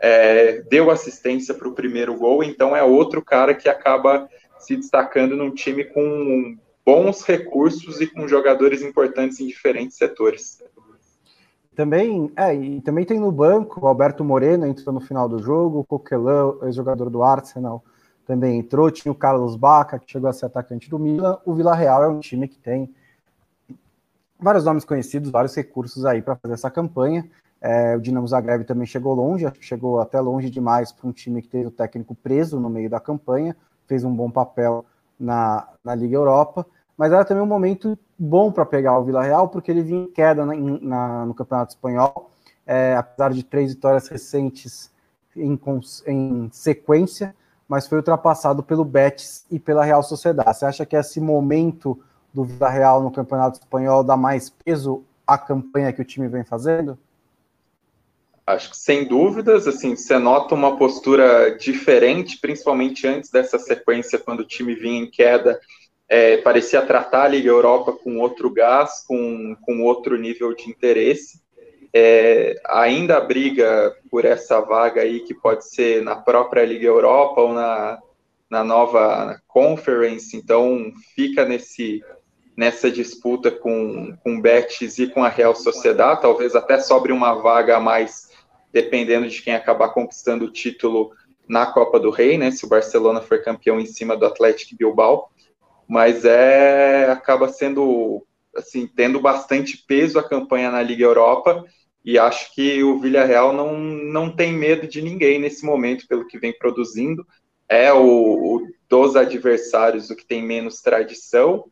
é, 0.00 0.62
deu 0.62 0.90
assistência 0.90 1.52
para 1.52 1.68
o 1.68 1.74
primeiro 1.74 2.14
gol. 2.14 2.42
Então 2.42 2.76
é 2.76 2.82
outro 2.82 3.22
cara 3.22 3.54
que 3.54 3.68
acaba 3.68 4.28
se 4.58 4.76
destacando 4.76 5.36
num 5.36 5.50
time 5.50 5.84
com 5.84 6.56
bons 6.84 7.22
recursos 7.22 8.00
e 8.00 8.06
com 8.06 8.28
jogadores 8.28 8.82
importantes 8.82 9.40
em 9.40 9.46
diferentes 9.46 9.96
setores. 9.96 10.62
Também, 11.80 12.30
é, 12.36 12.54
e 12.54 12.82
também 12.82 13.06
tem 13.06 13.18
no 13.18 13.32
banco 13.32 13.80
o 13.80 13.88
Alberto 13.88 14.22
Moreno 14.22 14.66
entrou 14.66 14.92
no 14.92 15.00
final 15.00 15.26
do 15.26 15.38
jogo, 15.38 15.78
o 15.78 15.84
Coquelin, 15.86 16.58
ex-jogador 16.64 17.08
do 17.08 17.22
Arsenal, 17.22 17.82
também 18.26 18.58
entrou, 18.58 18.90
tinha 18.90 19.10
o 19.10 19.14
Carlos 19.14 19.56
Baca, 19.56 19.98
que 19.98 20.12
chegou 20.12 20.28
a 20.28 20.32
ser 20.34 20.44
atacante 20.44 20.90
do 20.90 20.98
Milan. 20.98 21.38
O 21.42 21.54
Vila 21.54 21.74
Real 21.74 22.04
é 22.04 22.08
um 22.08 22.20
time 22.20 22.46
que 22.46 22.58
tem 22.58 22.94
vários 24.38 24.62
nomes 24.62 24.84
conhecidos, 24.84 25.30
vários 25.30 25.54
recursos 25.54 26.04
aí 26.04 26.20
para 26.20 26.36
fazer 26.36 26.52
essa 26.52 26.70
campanha. 26.70 27.26
É, 27.62 27.96
o 27.96 28.00
Dinamo 28.02 28.28
Zagreb 28.28 28.64
também 28.64 28.86
chegou 28.86 29.14
longe, 29.14 29.50
chegou 29.58 30.00
até 30.00 30.20
longe 30.20 30.50
demais 30.50 30.92
para 30.92 31.08
um 31.08 31.12
time 31.12 31.40
que 31.40 31.48
teve 31.48 31.68
o 31.68 31.70
técnico 31.70 32.14
preso 32.14 32.60
no 32.60 32.68
meio 32.68 32.90
da 32.90 33.00
campanha, 33.00 33.56
fez 33.86 34.04
um 34.04 34.14
bom 34.14 34.30
papel 34.30 34.84
na, 35.18 35.66
na 35.82 35.94
Liga 35.94 36.14
Europa. 36.14 36.66
Mas 36.96 37.12
era 37.12 37.24
também 37.24 37.42
um 37.42 37.46
momento 37.46 37.98
bom 38.18 38.52
para 38.52 38.66
pegar 38.66 38.98
o 38.98 39.04
Vila 39.04 39.22
Real, 39.22 39.48
porque 39.48 39.70
ele 39.70 39.82
vinha 39.82 40.02
em 40.02 40.10
queda 40.10 40.44
na, 40.44 40.54
na, 40.54 41.26
no 41.26 41.34
Campeonato 41.34 41.72
Espanhol, 41.72 42.30
é, 42.66 42.94
apesar 42.96 43.32
de 43.32 43.42
três 43.42 43.74
vitórias 43.74 44.08
recentes 44.08 44.90
em, 45.36 45.58
em, 46.06 46.48
sequência, 46.52 47.34
mas 47.68 47.86
foi 47.86 47.98
ultrapassado 47.98 48.62
pelo 48.62 48.84
Betis 48.84 49.44
e 49.50 49.58
pela 49.58 49.84
Real 49.84 50.02
Sociedade. 50.02 50.58
Você 50.58 50.66
acha 50.66 50.86
que 50.86 50.96
esse 50.96 51.20
momento 51.20 51.98
do 52.32 52.44
Vila 52.44 52.68
Real 52.68 53.02
no 53.02 53.10
Campeonato 53.10 53.58
Espanhol 53.58 54.04
dá 54.04 54.16
mais 54.16 54.50
peso 54.50 55.04
à 55.26 55.38
campanha 55.38 55.92
que 55.92 56.02
o 56.02 56.04
time 56.04 56.28
vem 56.28 56.44
fazendo? 56.44 56.98
Acho 58.46 58.70
que 58.70 58.76
sem 58.76 59.06
dúvidas, 59.06 59.68
assim, 59.68 59.94
você 59.94 60.18
nota 60.18 60.54
uma 60.54 60.76
postura 60.76 61.56
diferente, 61.56 62.38
principalmente 62.38 63.06
antes 63.06 63.30
dessa 63.30 63.58
sequência, 63.58 64.18
quando 64.18 64.40
o 64.40 64.46
time 64.46 64.74
vinha 64.74 65.04
em 65.04 65.10
queda, 65.10 65.60
é, 66.10 66.38
parecia 66.38 66.82
tratar 66.82 67.22
a 67.22 67.28
Liga 67.28 67.48
Europa 67.48 67.92
com 67.92 68.18
outro 68.18 68.50
gás, 68.50 69.04
com, 69.06 69.54
com 69.62 69.80
outro 69.84 70.18
nível 70.18 70.52
de 70.52 70.68
interesse. 70.68 71.40
É, 71.94 72.60
ainda 72.66 73.20
briga 73.20 73.94
por 74.10 74.24
essa 74.24 74.60
vaga 74.60 75.02
aí, 75.02 75.20
que 75.20 75.32
pode 75.32 75.68
ser 75.68 76.02
na 76.02 76.16
própria 76.16 76.64
Liga 76.64 76.84
Europa 76.84 77.40
ou 77.40 77.52
na, 77.52 78.00
na 78.50 78.64
nova 78.64 79.40
Conference, 79.46 80.36
então 80.36 80.92
fica 81.14 81.44
nesse, 81.44 82.02
nessa 82.56 82.90
disputa 82.90 83.48
com, 83.48 84.12
com 84.24 84.40
Betis 84.40 84.98
e 84.98 85.06
com 85.06 85.22
a 85.22 85.28
Real 85.28 85.54
Sociedade, 85.54 86.22
talvez 86.22 86.56
até 86.56 86.80
sobre 86.80 87.12
uma 87.12 87.34
vaga 87.34 87.76
a 87.76 87.80
mais 87.80 88.30
dependendo 88.72 89.28
de 89.28 89.42
quem 89.42 89.54
acabar 89.54 89.90
conquistando 89.90 90.46
o 90.46 90.52
título 90.52 91.12
na 91.48 91.66
Copa 91.66 91.98
do 92.00 92.10
Rei, 92.10 92.36
né? 92.36 92.50
Se 92.50 92.64
o 92.64 92.68
Barcelona 92.68 93.20
for 93.20 93.42
campeão 93.42 93.80
em 93.80 93.86
cima 93.86 94.16
do 94.16 94.26
Atlético 94.26 94.76
Bilbao, 94.76 95.30
mas 95.90 96.24
é 96.24 97.10
acaba 97.10 97.48
sendo 97.48 98.24
assim 98.54 98.86
tendo 98.86 99.20
bastante 99.20 99.76
peso 99.76 100.20
a 100.20 100.28
campanha 100.28 100.70
na 100.70 100.80
Liga 100.80 101.02
Europa. 101.04 101.64
E 102.04 102.16
acho 102.16 102.54
que 102.54 102.80
o 102.84 103.00
Villarreal 103.00 103.52
não, 103.52 103.76
não 103.76 104.30
tem 104.30 104.52
medo 104.52 104.86
de 104.86 105.02
ninguém 105.02 105.40
nesse 105.40 105.66
momento 105.66 106.06
pelo 106.06 106.28
que 106.28 106.38
vem 106.38 106.56
produzindo. 106.56 107.26
É 107.68 107.92
o, 107.92 108.04
o 108.04 108.68
dos 108.88 109.16
adversários 109.16 110.10
o 110.10 110.16
que 110.16 110.24
tem 110.24 110.40
menos 110.40 110.80
tradição. 110.80 111.64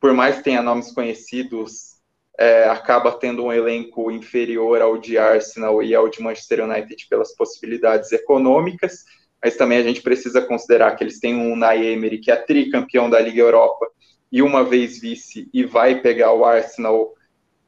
Por 0.00 0.14
mais 0.14 0.36
que 0.36 0.44
tenha 0.44 0.62
nomes 0.62 0.92
conhecidos 0.92 1.94
é, 2.38 2.68
acaba 2.68 3.10
tendo 3.10 3.44
um 3.44 3.52
elenco 3.52 4.08
inferior 4.08 4.80
ao 4.80 4.98
de 4.98 5.18
Arsenal 5.18 5.82
e 5.82 5.92
ao 5.96 6.08
de 6.08 6.22
Manchester 6.22 6.64
United 6.64 7.08
pelas 7.08 7.34
possibilidades 7.34 8.12
econômicas, 8.12 9.04
mas 9.44 9.56
também 9.56 9.76
a 9.76 9.82
gente 9.82 10.00
precisa 10.00 10.40
considerar 10.40 10.96
que 10.96 11.04
eles 11.04 11.20
têm 11.20 11.34
um 11.34 11.52
Unai 11.52 11.84
Emery, 11.86 12.16
que 12.16 12.30
é 12.30 12.36
tricampeão 12.36 13.10
da 13.10 13.20
Liga 13.20 13.42
Europa 13.42 13.86
e 14.32 14.40
uma 14.40 14.64
vez 14.64 14.98
vice, 14.98 15.50
e 15.52 15.62
vai 15.64 16.00
pegar 16.00 16.32
o 16.32 16.46
Arsenal 16.46 17.12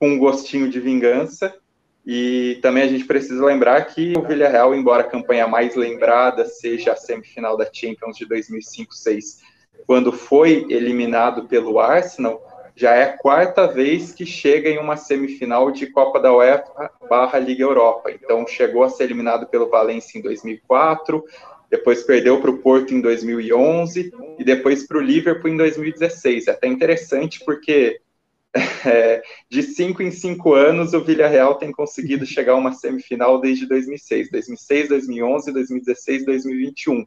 com 0.00 0.08
um 0.08 0.18
gostinho 0.18 0.70
de 0.70 0.80
vingança, 0.80 1.54
e 2.04 2.58
também 2.62 2.82
a 2.82 2.88
gente 2.88 3.04
precisa 3.04 3.44
lembrar 3.44 3.84
que 3.84 4.14
o 4.16 4.22
Villarreal, 4.22 4.74
embora 4.74 5.02
a 5.02 5.08
campanha 5.08 5.46
mais 5.46 5.76
lembrada 5.76 6.46
seja 6.46 6.92
a 6.92 6.96
semifinal 6.96 7.56
da 7.56 7.68
Champions 7.70 8.16
de 8.16 8.26
2005-6, 8.26 9.40
quando 9.86 10.10
foi 10.12 10.66
eliminado 10.70 11.46
pelo 11.46 11.78
Arsenal, 11.78 12.42
já 12.74 12.94
é 12.94 13.04
a 13.04 13.16
quarta 13.16 13.66
vez 13.66 14.12
que 14.12 14.26
chega 14.26 14.68
em 14.68 14.78
uma 14.78 14.96
semifinal 14.96 15.70
de 15.70 15.86
Copa 15.86 16.20
da 16.20 16.32
UEFA 16.32 16.90
barra 17.08 17.38
Liga 17.38 17.62
Europa. 17.62 18.10
Então 18.10 18.46
chegou 18.46 18.82
a 18.82 18.90
ser 18.90 19.04
eliminado 19.04 19.46
pelo 19.46 19.70
Valencia 19.70 20.18
em 20.18 20.22
2004, 20.22 21.24
depois 21.70 22.02
perdeu 22.02 22.40
para 22.40 22.50
o 22.50 22.58
Porto 22.58 22.94
em 22.94 23.00
2011 23.00 24.12
e 24.38 24.44
depois 24.44 24.86
para 24.86 24.98
o 24.98 25.02
Liverpool 25.02 25.50
em 25.50 25.56
2016. 25.56 26.46
É 26.46 26.50
até 26.52 26.66
interessante 26.66 27.42
porque 27.44 28.00
é, 28.86 29.22
de 29.50 29.62
cinco 29.62 30.02
em 30.02 30.10
cinco 30.10 30.54
anos 30.54 30.94
o 30.94 31.02
Villarreal 31.02 31.56
tem 31.56 31.72
conseguido 31.72 32.24
chegar 32.26 32.52
a 32.52 32.56
uma 32.56 32.72
semifinal 32.72 33.40
desde 33.40 33.66
2006, 33.66 34.30
2006, 34.30 34.88
2011, 34.88 35.52
2016, 35.52 36.24
2021. 36.24 37.06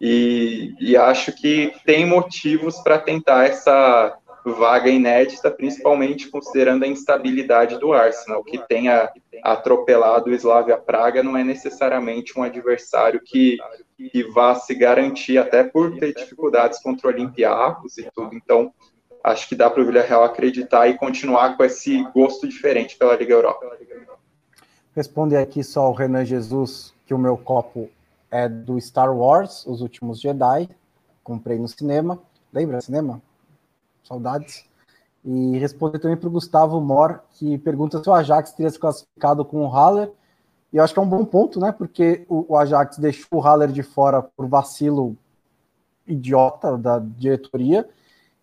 E, 0.00 0.74
e 0.80 0.96
acho 0.96 1.32
que 1.34 1.72
tem 1.84 2.06
motivos 2.06 2.78
para 2.78 2.98
tentar 2.98 3.44
essa 3.44 4.16
vaga 4.54 4.88
inédita, 4.88 5.50
principalmente 5.50 6.28
considerando 6.28 6.84
a 6.84 6.88
instabilidade 6.88 7.78
do 7.78 7.92
Arsenal, 7.92 8.44
que 8.44 8.58
tenha 8.66 9.10
atropelado 9.42 10.30
o 10.30 10.34
Slavia 10.34 10.76
Praga 10.76 11.22
não 11.22 11.36
é 11.36 11.42
necessariamente 11.42 12.38
um 12.38 12.42
adversário 12.42 13.20
que, 13.24 13.56
que 13.96 14.22
vá 14.24 14.54
se 14.54 14.74
garantir, 14.74 15.38
até 15.38 15.64
por 15.64 15.98
ter 15.98 16.14
dificuldades 16.14 16.80
contra 16.80 17.08
o 17.08 17.10
Olympiacos 17.10 17.98
e 17.98 18.08
tudo. 18.14 18.34
Então, 18.34 18.72
acho 19.24 19.48
que 19.48 19.54
dá 19.54 19.70
para 19.70 19.82
o 19.82 19.86
Villarreal 19.86 20.24
acreditar 20.24 20.88
e 20.88 20.98
continuar 20.98 21.56
com 21.56 21.64
esse 21.64 22.02
gosto 22.12 22.48
diferente 22.48 22.96
pela 22.96 23.16
Liga 23.16 23.34
Europa. 23.34 23.66
Responde 24.94 25.36
aqui 25.36 25.62
só 25.62 25.90
o 25.90 25.92
Renan 25.92 26.24
Jesus 26.24 26.94
que 27.06 27.14
o 27.14 27.18
meu 27.18 27.36
copo 27.36 27.88
é 28.30 28.48
do 28.48 28.80
Star 28.80 29.14
Wars, 29.14 29.66
Os 29.66 29.80
Últimos 29.80 30.20
Jedi. 30.20 30.68
Comprei 31.22 31.58
no 31.58 31.68
cinema. 31.68 32.20
Lembra 32.52 32.80
cinema? 32.80 33.20
saudades. 34.06 34.64
E 35.24 35.58
responder 35.58 35.98
também 35.98 36.16
para 36.16 36.28
o 36.28 36.32
Gustavo 36.32 36.80
Mor, 36.80 37.20
que 37.32 37.58
pergunta 37.58 38.02
se 38.02 38.08
o 38.08 38.14
Ajax 38.14 38.52
teria 38.52 38.70
se 38.70 38.78
classificado 38.78 39.44
com 39.44 39.64
o 39.64 39.68
Haller. 39.68 40.10
E 40.72 40.76
eu 40.76 40.84
acho 40.84 40.92
que 40.92 40.98
é 40.98 41.02
um 41.02 41.08
bom 41.08 41.24
ponto, 41.24 41.60
né? 41.60 41.72
Porque 41.72 42.24
o, 42.28 42.52
o 42.52 42.56
Ajax 42.56 42.98
deixou 42.98 43.38
o 43.38 43.40
Haller 43.40 43.70
de 43.70 43.82
fora 43.82 44.22
por 44.22 44.46
vacilo 44.46 45.16
idiota 46.06 46.76
da 46.76 46.98
diretoria 46.98 47.88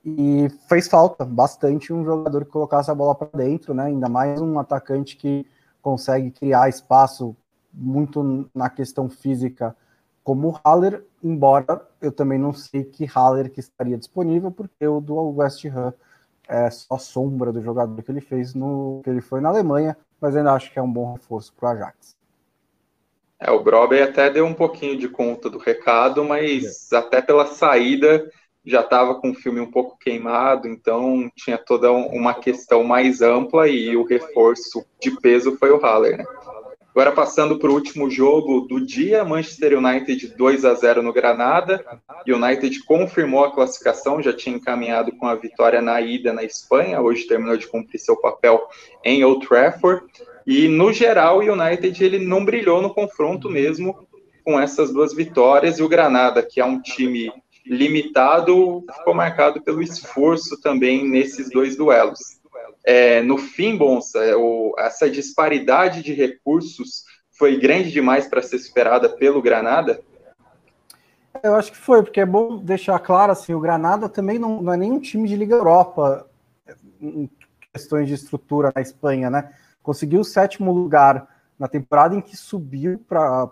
e 0.06 0.50
fez 0.68 0.88
falta 0.88 1.24
bastante 1.24 1.94
um 1.94 2.04
jogador 2.04 2.44
que 2.44 2.52
colocasse 2.52 2.92
a 2.92 2.96
bola 2.96 3.16
para 3.16 3.30
dentro, 3.38 3.74
né? 3.74 3.86
Ainda 3.86 4.10
mais 4.10 4.42
um 4.42 4.60
atacante 4.60 5.16
que 5.16 5.46
consegue 5.82 6.32
criar 6.32 6.68
espaço 6.68 7.36
muito 7.74 8.50
na 8.54 8.70
questão 8.70 9.10
física 9.10 9.76
como 10.24 10.50
o 10.50 10.60
Haller, 10.64 11.04
embora 11.22 11.86
eu 12.02 12.12
também 12.12 12.40
não 12.40 12.54
sei 12.54 12.84
que 12.84 13.06
Haller 13.06 13.52
que 13.52 13.60
estaria 13.60 13.98
disponível, 13.98 14.52
porque 14.52 14.88
o 14.88 15.02
do 15.02 15.16
West 15.16 15.66
Ham 15.66 15.94
é 16.48 16.70
só 16.70 16.98
sombra 16.98 17.52
do 17.52 17.62
jogador 17.62 18.02
que 18.02 18.12
ele 18.12 18.22
fez 18.22 18.54
no 18.54 19.02
que 19.04 19.10
ele 19.10 19.22
foi 19.22 19.42
na 19.42 19.50
Alemanha, 19.50 19.98
mas 20.20 20.36
ainda 20.36 20.54
acho 20.54 20.72
que 20.72 20.80
é 20.80 20.82
um 20.82 20.92
bom 20.92 21.14
reforço 21.14 21.54
para 21.54 21.70
o 21.70 21.72
Ajax. 21.72 22.16
É, 23.40 23.52
o 23.52 23.62
Broby 23.62 24.02
até 24.02 24.30
deu 24.30 24.46
um 24.46 24.54
pouquinho 24.54 24.98
de 24.98 25.10
conta 25.10 25.50
do 25.50 25.58
recado, 25.58 26.24
mas 26.24 26.92
é. 26.92 26.98
até 26.98 27.22
pela 27.22 27.46
saída 27.46 28.30
já 28.66 28.80
estava 28.80 29.16
com 29.16 29.32
o 29.32 29.36
filme 29.36 29.60
um 29.60 29.70
pouco 29.70 29.98
queimado, 29.98 30.68
então 30.68 31.30
tinha 31.36 31.58
toda 31.58 31.92
uma 31.92 32.34
questão 32.34 32.84
mais 32.84 33.22
ampla 33.22 33.68
e 33.68 33.96
o 33.98 34.06
reforço 34.06 34.86
de 35.02 35.12
peso 35.20 35.58
foi 35.58 35.72
o 35.72 35.80
Haller, 35.80 36.18
né? 36.18 36.24
Agora 36.96 37.12
passando 37.12 37.58
para 37.58 37.72
o 37.72 37.74
último 37.74 38.08
jogo 38.08 38.62
do 38.62 38.80
dia, 38.80 39.26
Manchester 39.26 39.76
United 39.80 40.28
2 40.38 40.64
a 40.64 40.76
0 40.76 41.02
no 41.02 41.12
Granada. 41.12 41.84
United 42.28 42.84
confirmou 42.84 43.44
a 43.44 43.52
classificação, 43.52 44.22
já 44.22 44.32
tinha 44.32 44.56
encaminhado 44.56 45.12
com 45.14 45.26
a 45.26 45.34
vitória 45.34 45.82
na 45.82 46.00
ida 46.00 46.32
na 46.32 46.44
Espanha, 46.44 47.02
hoje 47.02 47.26
terminou 47.26 47.58
de 47.58 47.66
cumprir 47.66 47.98
seu 47.98 48.16
papel 48.16 48.62
em 49.04 49.24
Old 49.24 49.48
Trafford. 49.48 50.06
E 50.46 50.68
no 50.68 50.94
geral, 50.94 51.40
o 51.40 51.42
United 51.42 52.04
ele 52.04 52.20
não 52.20 52.46
brilhou 52.46 52.80
no 52.80 52.94
confronto 52.94 53.50
mesmo 53.50 54.08
com 54.46 54.60
essas 54.60 54.94
duas 54.94 55.16
vitórias 55.16 55.80
e 55.80 55.84
o 55.84 55.90
Granada, 55.90 56.44
que 56.44 56.62
é 56.62 56.66
um 56.66 56.80
time 56.80 57.32
limitado, 57.66 58.86
ficou 59.00 59.16
marcado 59.16 59.60
pelo 59.64 59.82
esforço 59.82 60.62
também 60.62 61.10
nesses 61.10 61.50
dois 61.50 61.76
duelos 61.76 62.43
é, 62.84 63.22
no 63.22 63.38
fim, 63.38 63.78
Bonsa, 63.78 64.24
é, 64.24 64.36
o, 64.36 64.74
essa 64.78 65.10
disparidade 65.10 66.04
de 66.04 66.14
recursos 66.14 67.04
foi 67.32 67.60
grande 67.60 67.92
demais 67.92 68.28
para 68.28 68.42
ser 68.42 68.60
superada 68.60 69.10
pelo 69.10 69.42
Granada? 69.42 70.02
Eu 71.42 71.56
acho 71.56 71.72
que 71.72 71.78
foi, 71.78 72.04
porque 72.04 72.20
é 72.20 72.26
bom 72.26 72.58
deixar 72.58 73.00
claro 73.00 73.32
assim, 73.32 73.54
o 73.54 73.60
Granada 73.60 74.08
também 74.08 74.38
não, 74.38 74.62
não 74.62 74.74
é 74.74 74.78
nenhum 74.78 75.00
time 75.00 75.28
de 75.28 75.36
Liga 75.36 75.56
Europa 75.56 76.28
em 77.02 77.30
questões 77.74 78.08
de 78.08 78.14
estrutura 78.14 78.72
na 78.74 78.82
Espanha, 78.82 79.30
né? 79.30 79.54
Conseguiu 79.82 80.22
o 80.22 80.26
sétimo 80.26 80.72
lugar 80.72 81.28
na 81.58 81.68
temporada 81.68 82.16
em 82.16 82.22
que 82.22 82.38
subiu 82.38 83.00
para 83.08 83.50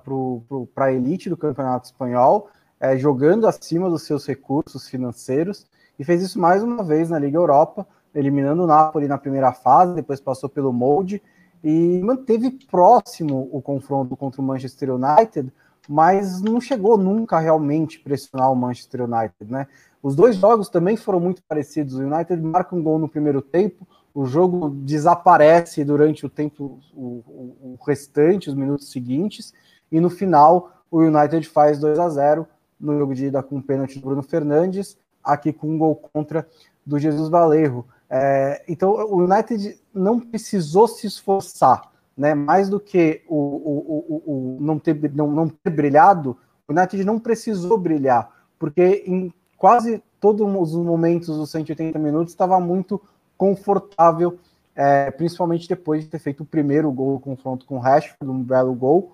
a 0.76 0.93
elite 0.93 1.30
do 1.30 1.38
Campeonato 1.38 1.88
Espanhol, 1.88 2.50
é, 2.80 2.97
jogando 2.97 3.47
acima 3.47 3.89
dos 3.89 4.04
seus 4.04 4.26
recursos 4.26 4.88
financeiros, 4.88 5.65
e 6.00 6.04
fez 6.04 6.21
isso 6.21 6.39
mais 6.39 6.63
uma 6.63 6.84
vez 6.84 7.10
na 7.10 7.19
Liga 7.19 7.38
Europa, 7.38 7.86
eliminando 8.13 8.63
o 8.63 8.67
Napoli 8.67 9.08
na 9.08 9.17
primeira 9.17 9.52
fase, 9.52 9.95
depois 9.95 10.19
passou 10.19 10.50
pelo 10.50 10.74
Molde 10.74 11.21
e 11.63 12.02
manteve 12.04 12.52
próximo 12.69 13.50
o 13.52 13.62
confronto 13.62 14.15
contra 14.15 14.41
o 14.41 14.43
Manchester 14.43 14.89
United, 14.93 15.52
mas 15.88 16.41
não 16.41 16.60
chegou 16.60 16.97
nunca 16.97 17.38
a 17.38 17.39
realmente 17.39 18.00
pressionar 18.00 18.52
o 18.52 18.56
Manchester 18.56 19.04
United, 19.04 19.52
né? 19.52 19.67
Os 20.02 20.15
dois 20.15 20.36
jogos 20.36 20.69
também 20.69 20.97
foram 20.97 21.19
muito 21.19 21.43
parecidos. 21.43 21.95
O 21.95 22.02
United 22.02 22.41
marca 22.41 22.76
um 22.76 22.82
gol 22.82 22.97
no 22.97 23.08
primeiro 23.08 23.41
tempo, 23.41 23.88
o 24.13 24.26
jogo 24.26 24.69
desaparece 24.69 25.84
durante 25.84 26.26
o 26.26 26.30
tempo, 26.30 26.80
o, 26.93 27.24
o 27.62 27.78
restante, 27.86 28.50
os 28.50 28.56
minutos 28.56 28.91
seguintes, 28.91 29.54
e 29.91 30.00
no 30.00 30.10
final 30.10 30.71
o 30.89 31.00
United 31.00 31.47
faz 31.47 31.80
2 31.80 32.00
a 32.00 32.10
0 32.10 32.47
no 32.80 32.97
jogo 32.97 33.13
de 33.13 33.28
ida 33.28 33.43
com 33.43 33.58
o 33.58 33.63
pênalti 33.63 34.00
do 34.00 34.06
Bruno 34.06 34.24
Fernandes, 34.24 34.97
aqui 35.24 35.54
com 35.54 35.69
um 35.69 35.78
gol 35.78 35.95
contra 35.95 36.47
do 36.86 36.97
Jesus 36.97 37.30
Valerro. 37.30 37.86
É, 38.13 38.62
então 38.67 38.91
o 38.91 39.24
United 39.24 39.80
não 39.93 40.19
precisou 40.19 40.86
se 40.86 41.08
esforçar, 41.08 41.89
né? 42.15 42.36
Mais 42.36 42.67
do 42.67 42.78
que 42.78 43.24
o, 43.26 43.36
o, 43.36 44.24
o, 44.26 44.58
o 44.58 44.58
não, 44.60 44.78
ter, 44.78 45.13
não, 45.13 45.32
não 45.32 45.47
ter 45.47 45.69
brilhado, 45.69 46.38
o 46.67 46.74
United 46.74 47.06
não 47.06 47.17
precisou 47.17 47.78
brilhar, 47.78 48.30
porque 48.60 49.06
em 49.08 49.34
quase 49.58 50.04
todos 50.19 50.45
os 50.74 50.86
momentos 50.86 51.38
dos 51.38 51.50
180 51.52 51.97
minutos 51.97 52.34
estava 52.34 52.60
muito 52.60 53.02
confortável, 53.38 54.38
é, 54.76 55.10
principalmente 55.10 55.69
depois 55.69 56.04
de 56.04 56.10
ter 56.10 56.19
feito 56.19 56.43
o 56.43 56.45
primeiro 56.45 56.91
gol, 56.91 57.15
o 57.15 57.19
confronto 57.19 57.65
com 57.65 57.78
o 57.78 57.80
Rashford, 57.80 58.30
um 58.30 58.43
belo 58.43 58.74
gol. 58.74 59.13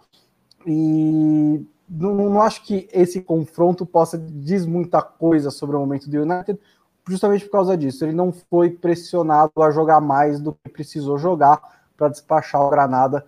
E 0.65 1.63
não, 1.87 2.15
não, 2.15 2.41
acho 2.41 2.65
que 2.65 2.89
esse 2.91 3.21
confronto 3.21 3.85
possa 3.85 4.17
dizer 4.17 4.67
muita 4.67 5.01
coisa 5.01 5.51
sobre 5.51 5.75
o 5.75 5.79
momento 5.79 6.09
do 6.09 6.21
United, 6.21 6.59
justamente 7.07 7.45
por 7.45 7.51
causa 7.51 7.77
disso. 7.77 8.03
Ele 8.05 8.13
não 8.13 8.31
foi 8.31 8.69
pressionado 8.69 9.51
a 9.61 9.71
jogar 9.71 10.01
mais 10.01 10.39
do 10.39 10.53
que 10.53 10.69
precisou 10.69 11.17
jogar 11.17 11.61
para 11.95 12.09
despachar 12.09 12.61
o 12.61 12.69
Granada 12.69 13.25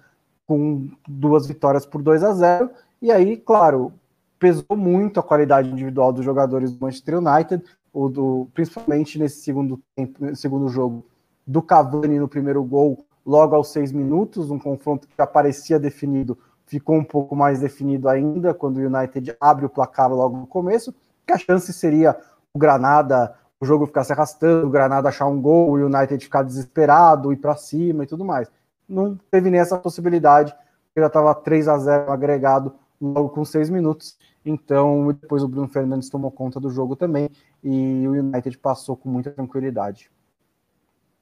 com 0.47 0.89
duas 1.07 1.47
vitórias 1.47 1.85
por 1.85 2.01
2 2.01 2.23
a 2.23 2.33
0. 2.33 2.69
E 3.01 3.11
aí, 3.11 3.37
claro, 3.37 3.93
pesou 4.37 4.75
muito 4.75 5.19
a 5.19 5.23
qualidade 5.23 5.69
individual 5.69 6.11
dos 6.11 6.25
jogadores 6.25 6.71
do 6.71 6.81
Manchester 6.81 7.19
United, 7.19 7.63
o 7.93 8.09
do, 8.09 8.47
principalmente 8.53 9.19
nesse 9.19 9.41
segundo 9.41 9.79
tempo, 9.95 10.35
segundo 10.35 10.69
jogo, 10.69 11.05
do 11.45 11.61
Cavani 11.61 12.19
no 12.19 12.27
primeiro 12.27 12.63
gol, 12.63 13.05
logo 13.25 13.55
aos 13.55 13.69
seis 13.69 13.91
minutos, 13.91 14.49
um 14.49 14.59
confronto 14.59 15.07
que 15.07 15.13
já 15.17 15.25
parecia 15.25 15.79
definido, 15.79 16.37
ficou 16.65 16.95
um 16.95 17.03
pouco 17.03 17.35
mais 17.35 17.59
definido 17.59 18.07
ainda 18.07 18.53
quando 18.53 18.77
o 18.77 18.81
United 18.81 19.35
abre 19.41 19.65
o 19.65 19.69
placar 19.69 20.11
logo 20.11 20.37
no 20.37 20.47
começo, 20.47 20.93
que 21.25 21.33
a 21.33 21.37
chance 21.37 21.71
seria 21.73 22.15
o 22.53 22.59
Granada 22.59 23.35
o 23.61 23.65
jogo 23.65 23.85
ficar 23.85 24.03
se 24.03 24.13
arrastando, 24.13 24.67
o 24.67 24.69
Granada 24.69 25.09
achar 25.09 25.27
um 25.27 25.41
gol, 25.41 25.69
o 25.69 25.85
United 25.85 26.23
ficar 26.23 26.43
desesperado, 26.43 27.33
ir 27.33 27.37
para 27.37 27.55
cima 27.55 28.03
e 28.03 28.07
tudo 28.07 28.23
mais. 28.23 28.49
Não 28.87 29.17
teve 29.29 29.49
nem 29.49 29.59
essa 29.59 29.77
possibilidade, 29.77 30.55
já 30.95 31.07
estava 31.07 31.35
3 31.35 31.67
a 31.67 31.77
0 31.77 32.11
agregado 32.11 32.73
logo 33.01 33.29
com 33.29 33.45
seis 33.45 33.69
minutos. 33.69 34.17
Então, 34.45 35.07
depois 35.21 35.43
o 35.43 35.47
Bruno 35.47 35.67
Fernandes 35.67 36.09
tomou 36.09 36.31
conta 36.31 36.59
do 36.59 36.69
jogo 36.69 36.95
também 36.95 37.29
e 37.63 38.07
o 38.07 38.11
United 38.11 38.57
passou 38.57 38.95
com 38.95 39.09
muita 39.09 39.31
tranquilidade. 39.31 40.09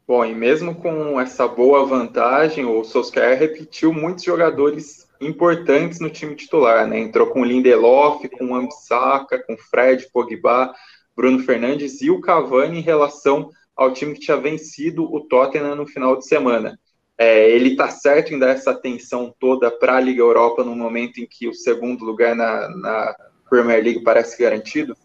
Bom, 0.07 0.23
e 0.23 0.33
mesmo 0.33 0.73
com 0.75 1.19
essa 1.19 1.47
boa 1.47 1.85
vantagem, 1.85 2.65
o 2.65 2.83
Solskjaer 2.83 3.37
repetiu 3.37 3.91
muitos 3.91 4.23
jogadores 4.23 5.05
importantes 5.19 5.99
no 5.99 6.09
time 6.09 6.35
titular, 6.35 6.87
né? 6.87 6.99
Entrou 6.99 7.27
com 7.27 7.43
Lindelof, 7.43 8.25
com 8.29 8.55
Ambissaca, 8.55 9.43
com 9.43 9.57
Fred, 9.57 10.07
Pogba, 10.13 10.73
Bruno 11.17 11.39
Fernandes 11.39 11.99
e 11.99 12.11
o 12.11 12.21
Cavani 12.21 12.77
em 12.77 12.83
relação 12.83 13.49
ao 13.75 13.91
time 13.91 14.13
que 14.13 14.19
tinha 14.19 14.37
vencido 14.37 15.03
o 15.03 15.19
Tottenham 15.21 15.75
no 15.75 15.87
final 15.87 16.15
de 16.15 16.27
semana. 16.27 16.79
É, 17.17 17.49
ele 17.49 17.71
está 17.71 17.89
certo 17.89 18.31
em 18.31 18.37
dar 18.37 18.49
essa 18.49 18.69
atenção 18.69 19.33
toda 19.39 19.71
para 19.71 19.97
a 19.97 19.99
Liga 19.99 20.21
Europa 20.21 20.63
no 20.63 20.75
momento 20.75 21.19
em 21.19 21.25
que 21.25 21.47
o 21.47 21.53
segundo 21.55 22.05
lugar 22.05 22.35
na, 22.35 22.69
na 22.69 23.15
Premier 23.49 23.83
League 23.83 24.03
parece 24.03 24.37
garantido? 24.37 24.95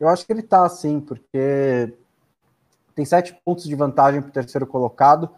Eu 0.00 0.08
acho 0.08 0.24
que 0.24 0.32
ele 0.32 0.40
está 0.40 0.64
assim, 0.64 0.98
porque 0.98 1.92
tem 2.94 3.04
sete 3.04 3.38
pontos 3.44 3.64
de 3.64 3.74
vantagem 3.74 4.22
para 4.22 4.30
o 4.30 4.32
terceiro 4.32 4.66
colocado. 4.66 5.28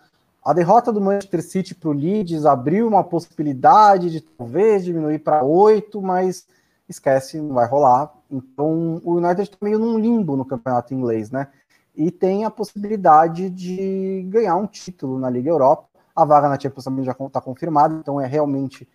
A 0.45 0.53
derrota 0.53 0.93
do 0.93 1.01
Manchester 1.01 1.43
City 1.43 1.75
para 1.75 1.89
o 1.89 1.93
Leeds 1.93 2.47
abriu 2.47 2.87
uma 2.87 3.03
possibilidade 3.03 4.09
de 4.11 4.21
talvez 4.21 4.85
diminuir 4.85 5.19
para 5.19 5.43
oito, 5.43 6.01
mas 6.01 6.47
esquece, 6.89 7.41
não 7.41 7.55
vai 7.55 7.67
rolar. 7.67 8.13
Então 8.35 9.01
o 9.05 9.15
United 9.15 9.43
está 9.43 9.57
meio 9.63 9.79
num 9.79 9.97
limbo 9.97 10.37
no 10.37 10.45
campeonato 10.45 10.93
inglês, 10.93 11.31
né? 11.31 11.49
E 11.95 12.11
tem 12.11 12.45
a 12.45 12.51
possibilidade 12.51 13.49
de 13.49 14.27
ganhar 14.29 14.57
um 14.57 14.67
título 14.67 15.19
na 15.19 15.31
Liga 15.31 15.49
Europa. 15.49 15.89
A 16.15 16.25
vaga 16.25 16.49
na 16.49 16.59
Champions 16.59 16.85
também 16.85 17.05
já 17.05 17.13
está 17.13 17.41
confirmada, 17.41 17.95
então 17.95 18.21
é 18.21 18.27
realmente 18.27 18.89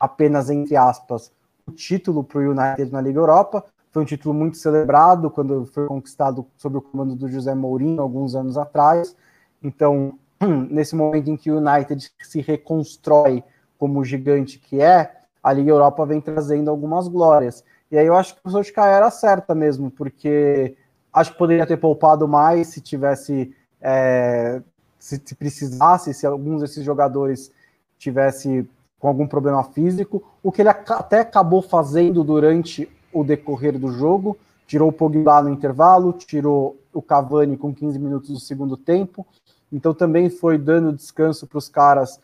apenas, 0.00 0.48
entre 0.48 0.74
aspas, 0.74 1.30
o 1.66 1.72
título 1.72 2.24
para 2.24 2.38
o 2.38 2.50
United 2.50 2.90
na 2.90 3.00
Liga 3.02 3.20
Europa. 3.20 3.64
Foi 3.90 4.02
um 4.02 4.06
título 4.06 4.34
muito 4.34 4.56
celebrado 4.56 5.30
quando 5.30 5.66
foi 5.66 5.86
conquistado 5.86 6.46
sob 6.56 6.78
o 6.78 6.82
comando 6.82 7.14
do 7.14 7.28
José 7.28 7.54
Mourinho 7.54 8.00
alguns 8.00 8.34
anos 8.34 8.56
atrás. 8.56 9.14
Então, 9.62 10.18
nesse 10.70 10.96
momento 10.96 11.28
em 11.28 11.36
que 11.36 11.50
o 11.50 11.58
United 11.58 12.10
se 12.22 12.40
reconstrói 12.40 13.44
como 13.78 14.00
o 14.00 14.04
gigante 14.04 14.58
que 14.58 14.80
é, 14.80 15.18
a 15.42 15.52
Liga 15.52 15.70
Europa 15.70 16.04
vem 16.06 16.20
trazendo 16.20 16.70
algumas 16.70 17.08
glórias. 17.08 17.64
E 17.90 17.96
aí 17.96 18.06
eu 18.06 18.16
acho 18.16 18.34
que 18.34 18.40
o 18.44 18.50
Solskjaer 18.50 18.96
era 18.96 19.10
certa 19.10 19.54
mesmo, 19.54 19.90
porque 19.90 20.76
acho 21.12 21.32
que 21.32 21.38
poderia 21.38 21.66
ter 21.66 21.76
poupado 21.78 22.28
mais 22.28 22.68
se 22.68 22.80
tivesse, 22.80 23.54
é, 23.80 24.60
se, 24.98 25.20
se, 25.24 25.34
precisasse, 25.34 26.12
se 26.12 26.26
alguns 26.26 26.60
desses 26.60 26.84
jogadores 26.84 27.50
tivesse 27.98 28.68
com 28.98 29.08
algum 29.08 29.26
problema 29.26 29.62
físico, 29.64 30.22
o 30.42 30.52
que 30.52 30.62
ele 30.62 30.68
até 30.68 31.20
acabou 31.20 31.62
fazendo 31.62 32.22
durante 32.24 32.88
o 33.12 33.24
decorrer 33.24 33.78
do 33.78 33.90
jogo, 33.92 34.36
tirou 34.66 34.88
o 34.90 34.92
Pogba 34.92 35.42
no 35.42 35.50
intervalo, 35.50 36.12
tirou 36.12 36.76
o 36.92 37.00
Cavani 37.00 37.56
com 37.56 37.74
15 37.74 37.98
minutos 37.98 38.30
do 38.30 38.40
segundo 38.40 38.76
tempo, 38.76 39.26
então 39.72 39.94
também 39.94 40.28
foi 40.28 40.58
dando 40.58 40.92
descanso 40.92 41.46
para 41.46 41.58
os 41.58 41.68
caras 41.68 42.20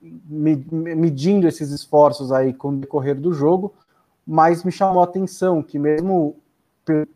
medindo 0.00 1.46
esses 1.46 1.70
esforços 1.70 2.32
aí 2.32 2.52
com 2.52 2.68
o 2.70 2.76
decorrer 2.76 3.18
do 3.18 3.32
jogo, 3.32 3.72
mas 4.26 4.64
me 4.64 4.72
chamou 4.72 5.00
a 5.00 5.04
atenção 5.04 5.62
que 5.62 5.78
mesmo 5.78 6.36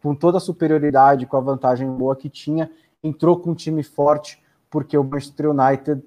com 0.01 0.14
toda 0.14 0.38
a 0.38 0.40
superioridade, 0.40 1.27
com 1.27 1.37
a 1.37 1.40
vantagem 1.40 1.88
boa 1.90 2.14
que 2.14 2.29
tinha, 2.29 2.71
entrou 3.03 3.38
com 3.38 3.51
um 3.51 3.55
time 3.55 3.83
forte, 3.83 4.42
porque 4.71 4.97
o 4.97 5.05
Manchester 5.05 5.51
United 5.51 6.03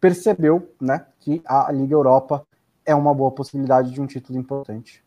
percebeu 0.00 0.70
né, 0.80 1.06
que 1.20 1.42
a 1.46 1.72
Liga 1.72 1.94
Europa 1.94 2.46
é 2.84 2.94
uma 2.94 3.14
boa 3.14 3.30
possibilidade 3.30 3.90
de 3.90 4.00
um 4.00 4.06
título 4.06 4.38
importante. 4.38 5.02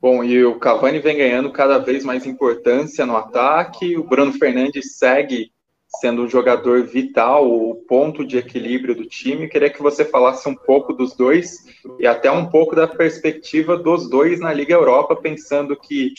Bom, 0.00 0.22
e 0.22 0.44
o 0.44 0.58
Cavani 0.58 0.98
vem 0.98 1.18
ganhando 1.18 1.52
cada 1.52 1.78
vez 1.78 2.04
mais 2.04 2.26
importância 2.26 3.04
no 3.04 3.16
ataque, 3.16 3.96
o 3.96 4.04
Bruno 4.04 4.32
Fernandes 4.32 4.96
segue 4.96 5.52
sendo 5.88 6.22
um 6.22 6.28
jogador 6.28 6.82
vital, 6.82 7.50
o 7.50 7.74
ponto 7.74 8.24
de 8.26 8.38
equilíbrio 8.38 8.94
do 8.94 9.06
time. 9.06 9.48
Queria 9.48 9.70
que 9.70 9.82
você 9.82 10.04
falasse 10.04 10.48
um 10.48 10.54
pouco 10.54 10.92
dos 10.92 11.14
dois 11.14 11.64
e 11.98 12.06
até 12.06 12.30
um 12.30 12.46
pouco 12.46 12.74
da 12.74 12.86
perspectiva 12.86 13.76
dos 13.76 14.08
dois 14.08 14.40
na 14.40 14.52
Liga 14.52 14.74
Europa, 14.74 15.16
pensando 15.16 15.76
que 15.76 16.12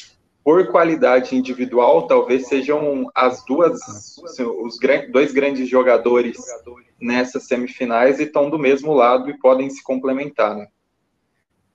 por 0.43 0.67
qualidade 0.67 1.35
individual, 1.35 2.07
talvez 2.07 2.47
sejam 2.47 3.11
as 3.13 3.43
duas 3.43 3.77
os 4.63 4.79
dois 5.11 5.33
grandes 5.33 5.67
jogadores 5.67 6.37
nessas 7.01 7.43
semifinais 7.47 8.19
e 8.19 8.23
estão 8.23 8.49
do 8.49 8.57
mesmo 8.57 8.93
lado 8.93 9.29
e 9.29 9.37
podem 9.37 9.69
se 9.69 9.83
complementar. 9.83 10.55
Né? 10.55 10.67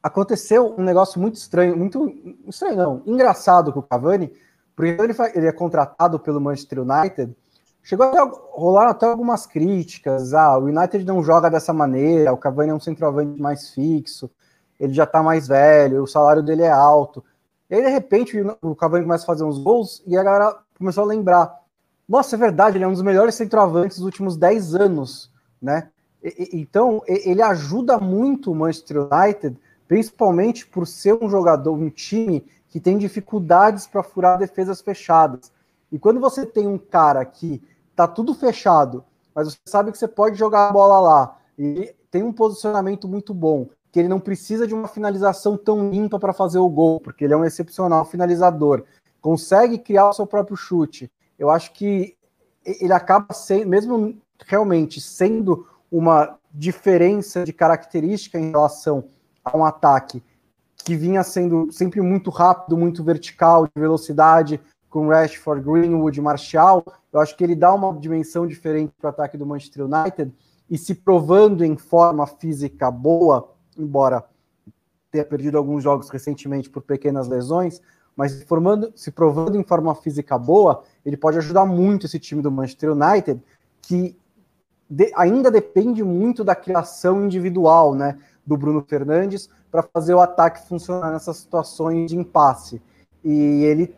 Aconteceu 0.02 0.74
um 0.78 0.83
negócio 0.83 1.20
muito 1.20 1.35
estranho, 1.35 1.76
muito 1.76 2.14
estranho 2.48 2.76
não, 2.76 3.02
engraçado 3.07 3.74
com 3.74 3.81
o 3.81 3.83
Cavani, 3.83 4.33
porque 4.74 4.96
ele, 5.02 5.14
ele 5.35 5.46
é 5.46 5.52
contratado 5.52 6.18
pelo 6.18 6.40
Manchester 6.40 6.81
United 6.81 7.37
Chegou 7.83 8.07
a 8.07 8.25
rolar 8.53 8.90
até 8.90 9.07
algumas 9.07 9.45
críticas. 9.45 10.33
Ah, 10.33 10.57
o 10.57 10.66
United 10.66 11.05
não 11.05 11.23
joga 11.23 11.51
dessa 11.51 11.73
maneira, 11.73 12.33
o 12.33 12.37
Cavani 12.37 12.71
é 12.71 12.75
um 12.75 12.81
centroavante 12.81 13.40
mais 13.40 13.71
fixo, 13.71 14.31
ele 14.79 14.92
já 14.92 15.05
tá 15.05 15.23
mais 15.23 15.49
velho, 15.49 16.03
o 16.03 16.07
salário 16.07 16.42
dele 16.42 16.62
é 16.62 16.71
alto. 16.71 17.25
E 17.68 17.75
aí, 17.75 17.83
de 17.83 17.88
repente, 17.88 18.37
o 18.61 18.77
Cavani 18.77 19.05
começa 19.05 19.25
a 19.25 19.27
fazer 19.27 19.45
uns 19.45 19.59
gols 19.59 20.03
e 20.07 20.16
a 20.16 20.23
galera 20.23 20.59
começou 20.79 21.05
a 21.05 21.07
lembrar. 21.07 21.61
Nossa, 22.09 22.37
é 22.37 22.38
verdade, 22.38 22.77
ele 22.77 22.85
é 22.85 22.88
um 22.88 22.92
dos 22.92 23.03
melhores 23.03 23.35
centroavantes 23.35 23.97
dos 23.97 24.05
últimos 24.05 24.37
10 24.37 24.75
anos, 24.75 25.33
né? 25.61 25.88
E, 26.23 26.51
então, 26.53 27.03
ele 27.07 27.42
ajuda 27.42 27.99
muito 27.99 28.53
o 28.53 28.55
Manchester 28.55 29.09
United, 29.11 29.57
principalmente 29.88 30.66
por 30.66 30.87
ser 30.87 31.14
um 31.14 31.29
jogador, 31.29 31.73
um 31.73 31.90
time 31.90 32.45
que 32.68 32.79
tem 32.79 32.97
dificuldades 32.97 33.87
para 33.87 34.03
furar 34.03 34.38
defesas 34.38 34.81
fechadas. 34.81 35.51
E 35.90 35.99
quando 35.99 36.21
você 36.21 36.47
tem 36.47 36.66
um 36.66 36.79
cara 36.79 37.25
que 37.25 37.62
tá 37.94 38.07
tudo 38.07 38.35
fechado, 38.35 39.05
mas 39.35 39.48
você 39.48 39.59
sabe 39.66 39.92
que 39.92 39.98
você 39.98 40.09
pode 40.09 40.37
jogar 40.37 40.68
a 40.68 40.72
bola 40.72 41.00
lá 41.00 41.38
e 41.59 41.94
tem 42.11 42.22
um 42.22 42.33
posicionamento 42.33 43.09
muito 43.09 43.33
bom, 43.33 43.68
que 43.90 43.99
ele 43.99 44.09
não 44.09 44.20
precisa 44.20 44.66
de 44.66 44.74
uma 44.74 44.88
finalização 44.88 45.57
tão 45.57 45.90
limpa 45.90 46.18
para 46.18 46.32
fazer 46.32 46.59
o 46.59 46.68
gol, 46.68 47.01
porque 47.01 47.24
ele 47.24 47.34
é 47.34 47.36
um 47.36 47.45
excepcional 47.45 48.05
finalizador, 48.05 48.84
consegue 49.20 49.78
criar 49.78 50.11
o 50.11 50.12
seu 50.12 50.26
próprio 50.26 50.57
chute. 50.57 51.11
Eu 51.38 51.51
acho 51.51 51.72
que 51.72 52.16
ele 52.64 52.93
acaba 52.93 53.32
sendo, 53.34 53.68
mesmo 53.68 54.16
realmente 54.47 55.01
sendo 55.01 55.66
uma 55.90 56.38
diferença 56.53 57.45
de 57.45 57.53
característica 57.53 58.38
em 58.38 58.51
relação 58.51 59.05
a 59.45 59.57
um 59.57 59.64
ataque 59.64 60.22
que 60.84 60.97
vinha 60.97 61.22
sendo 61.22 61.70
sempre 61.70 62.01
muito 62.01 62.30
rápido, 62.30 62.76
muito 62.76 63.05
vertical, 63.05 63.66
de 63.66 63.80
velocidade, 63.80 64.61
com 64.93 65.09
Rashford, 65.09 65.64
Greenwood, 65.64 66.20
Martial, 66.20 66.84
eu 67.11 67.18
acho 67.18 67.34
que 67.34 67.43
ele 67.43 67.57
dá 67.57 67.72
uma 67.72 67.99
dimensão 67.99 68.47
diferente 68.47 68.93
para 69.01 69.09
o 69.09 69.11
ataque 69.11 69.38
do 69.38 69.47
Manchester 69.47 69.86
United 69.86 70.30
e 70.70 70.76
se 70.76 70.95
provando 70.95 71.64
em 71.64 71.78
forma 71.78 72.26
física 72.26 72.90
boa, 72.90 73.51
embora 73.76 74.22
tenha 75.11 75.24
perdido 75.24 75.57
alguns 75.57 75.82
jogos 75.82 76.11
recentemente 76.11 76.68
por 76.68 76.82
pequenas 76.82 77.26
lesões, 77.26 77.80
mas 78.14 78.43
formando, 78.43 78.93
se 78.95 79.11
provando 79.11 79.57
em 79.57 79.64
forma 79.64 79.95
física 79.95 80.36
boa, 80.36 80.82
ele 81.07 81.16
pode 81.16 81.38
ajudar 81.38 81.64
muito 81.64 82.05
esse 82.05 82.18
time 82.18 82.43
do 82.43 82.51
Manchester 82.51 82.93
United, 82.93 83.43
que 83.80 84.14
de, 84.88 85.11
ainda 85.16 85.51
depende 85.51 86.05
muito 86.05 86.45
da 86.45 86.55
criação 86.55 87.24
individual, 87.24 87.95
né, 87.95 88.18
do 88.45 88.59
Bruno 88.59 88.84
Fernandes 88.86 89.49
para 89.70 89.82
fazer 89.82 90.12
o 90.12 90.20
ataque 90.20 90.68
funcionar 90.68 91.11
nessas 91.11 91.38
situações 91.38 92.11
de 92.11 92.16
impasse. 92.18 92.82
E 93.24 93.64
ele 93.64 93.95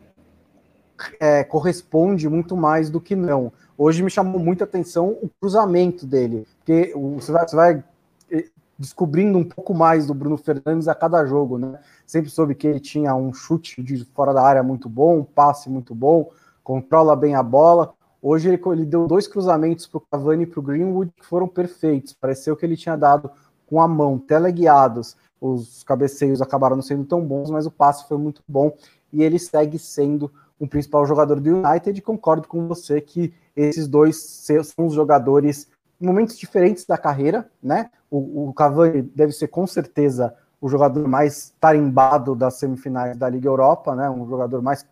é, 1.19 1.45
corresponde 1.45 2.29
muito 2.29 2.57
mais 2.57 2.91
do 2.91 3.01
que 3.01 3.17
não. 3.17 3.53
Hoje 3.77 4.03
me 4.03 4.11
chamou 4.11 4.41
muita 4.41 4.65
atenção 4.65 5.19
o 5.21 5.29
cruzamento 5.41 6.07
dele, 6.07 6.47
porque 6.59 6.93
você 7.17 7.33
vai, 7.33 7.49
você 7.49 7.57
vai 7.57 7.85
eh, 8.31 8.49
descobrindo 8.79 9.37
um 9.37 9.45
pouco 9.45 9.75
mais 9.75 10.07
do 10.07 10.15
Bruno 10.15 10.37
Fernandes 10.37 10.87
a 10.87 10.95
cada 10.95 11.25
jogo, 11.27 11.59
né? 11.59 11.81
Sempre 12.07 12.31
soube 12.31 12.55
que 12.55 12.67
ele 12.67 12.79
tinha 12.79 13.15
um 13.15 13.33
chute 13.33 13.83
de 13.83 14.05
fora 14.15 14.33
da 14.33 14.43
área 14.43 14.63
muito 14.63 14.89
bom, 14.89 15.19
um 15.19 15.25
passe 15.25 15.69
muito 15.69 15.95
bom, 15.95 16.31
controla 16.63 17.17
bem 17.17 17.35
a 17.35 17.43
bola. 17.43 17.93
Hoje 18.23 18.49
ele, 18.49 18.61
ele 18.73 18.87
deu 18.87 19.07
dois 19.07 19.27
cruzamentos 19.27 19.87
para 19.87 19.99
o 19.99 20.01
Cavani 20.01 20.45
e 20.45 20.47
para 20.47 20.61
o 20.61 20.63
Greenwood 20.63 21.13
que 21.17 21.27
foram 21.27 21.49
perfeitos. 21.49 22.13
Pareceu 22.13 22.57
que 22.57 22.65
ele 22.65 22.77
tinha 22.77 22.97
dado 22.97 23.31
com 23.67 23.81
a 23.81 23.89
mão, 23.89 24.19
teleguiados. 24.19 25.17
Os 25.41 25.83
cabeceios 25.83 26.41
acabaram 26.41 26.77
não 26.77 26.83
sendo 26.83 27.05
tão 27.05 27.21
bons, 27.21 27.51
mas 27.51 27.67
o 27.67 27.71
passe 27.71 28.07
foi 28.09 28.17
muito 28.17 28.41
bom 28.49 28.73
e 29.13 29.23
ele 29.23 29.39
segue 29.39 29.79
sendo 29.79 30.31
o 30.59 30.67
principal 30.67 31.07
jogador 31.07 31.41
do 31.41 31.57
United. 31.57 32.01
Concordo 32.03 32.49
com 32.49 32.67
você 32.69 33.01
que 33.01 33.33
esses 33.57 33.87
dois 33.87 34.17
são 34.17 34.87
os 34.87 34.95
jogadores 34.95 35.69
em 36.01 36.07
momentos 36.07 36.37
diferentes 36.37 36.85
da 36.85 36.99
carreira, 36.99 37.49
né? 37.63 37.91
O, 38.11 38.49
o 38.49 38.53
Cavani 38.53 39.03
deve 39.03 39.33
ser 39.33 39.49
com 39.49 39.67
certeza 39.67 40.35
o 40.61 40.69
jogador 40.69 41.07
mais 41.07 41.55
tarimbado 41.61 42.35
das 42.35 42.55
semifinais 42.55 43.17
da 43.17 43.29
Liga 43.29 43.49
Europa, 43.49 43.95
né? 43.95 44.09
Um 44.11 44.27
jogador 44.29 44.63
mais 44.63 44.87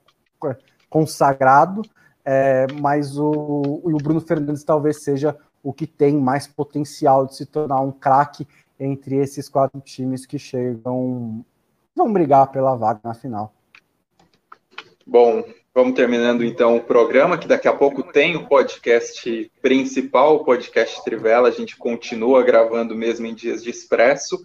consagrado, 0.90 1.82
é, 2.24 2.66
mas 2.80 3.18
o, 3.18 3.80
o 3.82 3.96
Bruno 3.98 4.20
Fernandes 4.20 4.64
talvez 4.64 5.02
seja 5.02 5.36
o 5.62 5.72
que 5.72 5.86
tem 5.86 6.16
mais 6.16 6.46
potencial 6.46 7.26
de 7.26 7.36
se 7.36 7.46
tornar 7.46 7.80
um 7.80 7.92
craque 7.92 8.46
entre 8.78 9.16
esses 9.16 9.48
quatro 9.48 9.80
times 9.80 10.26
que 10.26 10.38
chegam, 10.38 11.44
vão 11.94 12.12
brigar 12.12 12.50
pela 12.50 12.74
vaga 12.74 13.00
na 13.04 13.14
final. 13.14 13.54
Bom, 15.06 15.44
vamos 15.74 15.94
terminando 15.94 16.44
então 16.44 16.76
o 16.76 16.82
programa, 16.82 17.36
que 17.36 17.48
daqui 17.48 17.66
a 17.66 17.72
pouco 17.72 18.02
tem 18.02 18.36
o 18.36 18.46
podcast 18.46 19.50
principal, 19.60 20.36
o 20.36 20.44
podcast 20.44 21.02
Trivela. 21.04 21.48
A 21.48 21.52
gente 21.52 21.76
continua 21.76 22.42
gravando 22.42 22.94
mesmo 22.94 23.26
em 23.26 23.34
dias 23.34 23.62
de 23.62 23.70
expresso. 23.70 24.38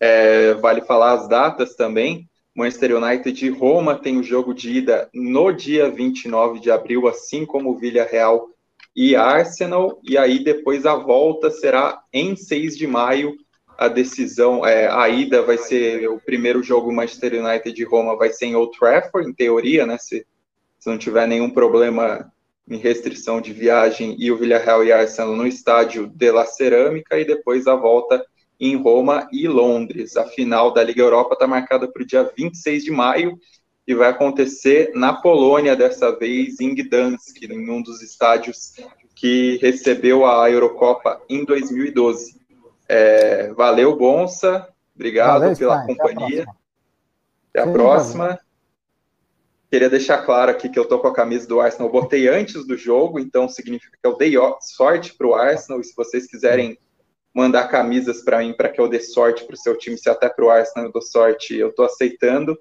É, 0.00 0.54
vale 0.54 0.80
falar 0.80 1.12
as 1.12 1.28
datas 1.28 1.76
também. 1.76 2.28
Manchester 2.54 2.96
United 2.96 3.46
e 3.46 3.50
Roma 3.50 3.94
tem 3.94 4.18
o 4.18 4.22
jogo 4.22 4.52
de 4.52 4.78
ida 4.78 5.08
no 5.14 5.52
dia 5.52 5.88
29 5.88 6.58
de 6.58 6.70
abril, 6.70 7.06
assim 7.06 7.46
como 7.46 7.78
Villarreal 7.78 8.48
e 8.96 9.14
Arsenal. 9.14 10.00
E 10.02 10.18
aí 10.18 10.42
depois 10.42 10.84
a 10.86 10.96
volta 10.96 11.50
será 11.50 12.02
em 12.12 12.34
6 12.34 12.76
de 12.76 12.86
maio 12.86 13.36
a 13.80 13.88
decisão, 13.88 14.64
é, 14.66 14.88
a 14.88 15.08
ida 15.08 15.40
vai 15.40 15.56
ser 15.56 16.06
o 16.06 16.20
primeiro 16.20 16.62
jogo 16.62 16.92
Manchester 16.92 17.42
United 17.42 17.74
de 17.74 17.82
Roma 17.82 18.14
vai 18.14 18.28
ser 18.28 18.44
em 18.44 18.54
Old 18.54 18.78
Trafford, 18.78 19.26
em 19.26 19.32
teoria, 19.32 19.86
né? 19.86 19.96
Se, 19.96 20.26
se 20.78 20.90
não 20.90 20.98
tiver 20.98 21.26
nenhum 21.26 21.48
problema 21.48 22.30
em 22.68 22.76
restrição 22.76 23.40
de 23.40 23.54
viagem 23.54 24.14
e 24.18 24.30
o 24.30 24.36
Villarreal 24.36 24.84
e 24.84 24.92
Arsenal 24.92 25.34
no 25.34 25.46
estádio 25.46 26.06
de 26.08 26.30
La 26.30 26.44
Cerâmica 26.44 27.18
e 27.18 27.24
depois 27.24 27.66
a 27.66 27.74
volta 27.74 28.22
em 28.60 28.76
Roma 28.76 29.26
e 29.32 29.48
Londres. 29.48 30.14
A 30.14 30.26
final 30.26 30.74
da 30.74 30.84
Liga 30.84 31.00
Europa 31.00 31.32
está 31.32 31.46
marcada 31.46 31.90
para 31.90 32.02
o 32.02 32.06
dia 32.06 32.30
26 32.36 32.84
de 32.84 32.90
maio 32.90 33.38
e 33.86 33.94
vai 33.94 34.10
acontecer 34.10 34.90
na 34.94 35.14
Polônia, 35.14 35.74
dessa 35.74 36.14
vez 36.18 36.60
em 36.60 36.74
Gdansk, 36.74 37.44
em 37.44 37.70
um 37.70 37.80
dos 37.80 38.02
estádios 38.02 38.74
que 39.14 39.58
recebeu 39.62 40.26
a 40.26 40.50
Eurocopa 40.50 41.18
em 41.30 41.46
2012. 41.46 42.39
É, 42.92 43.52
valeu, 43.52 43.96
Bonsa. 43.96 44.66
Obrigado 44.96 45.42
valeu, 45.42 45.56
pela 45.56 45.86
companhia. 45.86 46.44
Até 47.54 47.60
a 47.60 47.72
próxima. 47.72 48.24
Até 48.24 48.32
a 48.32 48.34
próxima. 48.34 48.40
Queria 49.70 49.88
deixar 49.88 50.18
claro 50.26 50.50
aqui 50.50 50.68
que 50.68 50.76
eu 50.76 50.84
tô 50.84 50.98
com 50.98 51.06
a 51.06 51.14
camisa 51.14 51.46
do 51.46 51.60
Arsenal. 51.60 51.86
Eu 51.86 51.92
botei 51.92 52.26
antes 52.26 52.66
do 52.66 52.76
jogo, 52.76 53.20
então 53.20 53.48
significa 53.48 53.96
que 53.96 54.08
eu 54.08 54.16
dei 54.16 54.34
sorte 54.60 55.14
para 55.14 55.28
o 55.28 55.36
Arsenal. 55.36 55.80
E 55.80 55.84
se 55.84 55.94
vocês 55.94 56.26
quiserem 56.26 56.76
mandar 57.32 57.68
camisas 57.68 58.22
para 58.24 58.40
mim 58.40 58.52
para 58.52 58.68
que 58.68 58.80
eu 58.80 58.88
dê 58.88 58.98
sorte 58.98 59.44
para 59.44 59.54
o 59.54 59.58
seu 59.58 59.78
time, 59.78 59.96
se 59.96 60.10
até 60.10 60.28
para 60.28 60.44
o 60.44 60.50
Arsenal 60.50 60.88
eu 60.88 60.92
dou 60.92 61.00
sorte, 61.00 61.56
eu 61.56 61.68
estou 61.68 61.84
aceitando. 61.84 62.58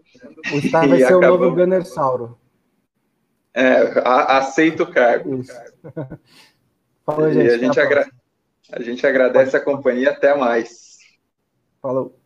O 0.54 0.62
Star 0.62 0.88
vai 0.88 1.00
ser 1.00 1.06
acabou... 1.06 1.38
o 1.38 1.40
novo 1.40 1.56
Gunner 1.56 1.84
Sauro. 1.84 2.38
É, 3.52 4.00
a, 4.06 4.38
aceito 4.38 4.84
o 4.84 4.92
cargo. 4.92 5.42
Falou, 7.04 7.34
gente. 7.34 7.48
E 7.48 7.50
a 7.52 7.58
gente, 7.58 7.80
agra... 7.80 8.08
a 8.72 8.82
gente 8.82 9.06
agradece 9.06 9.56
a 9.56 9.62
companhia. 9.62 10.12
Até 10.12 10.36
mais. 10.36 10.98
Falou. 11.82 12.19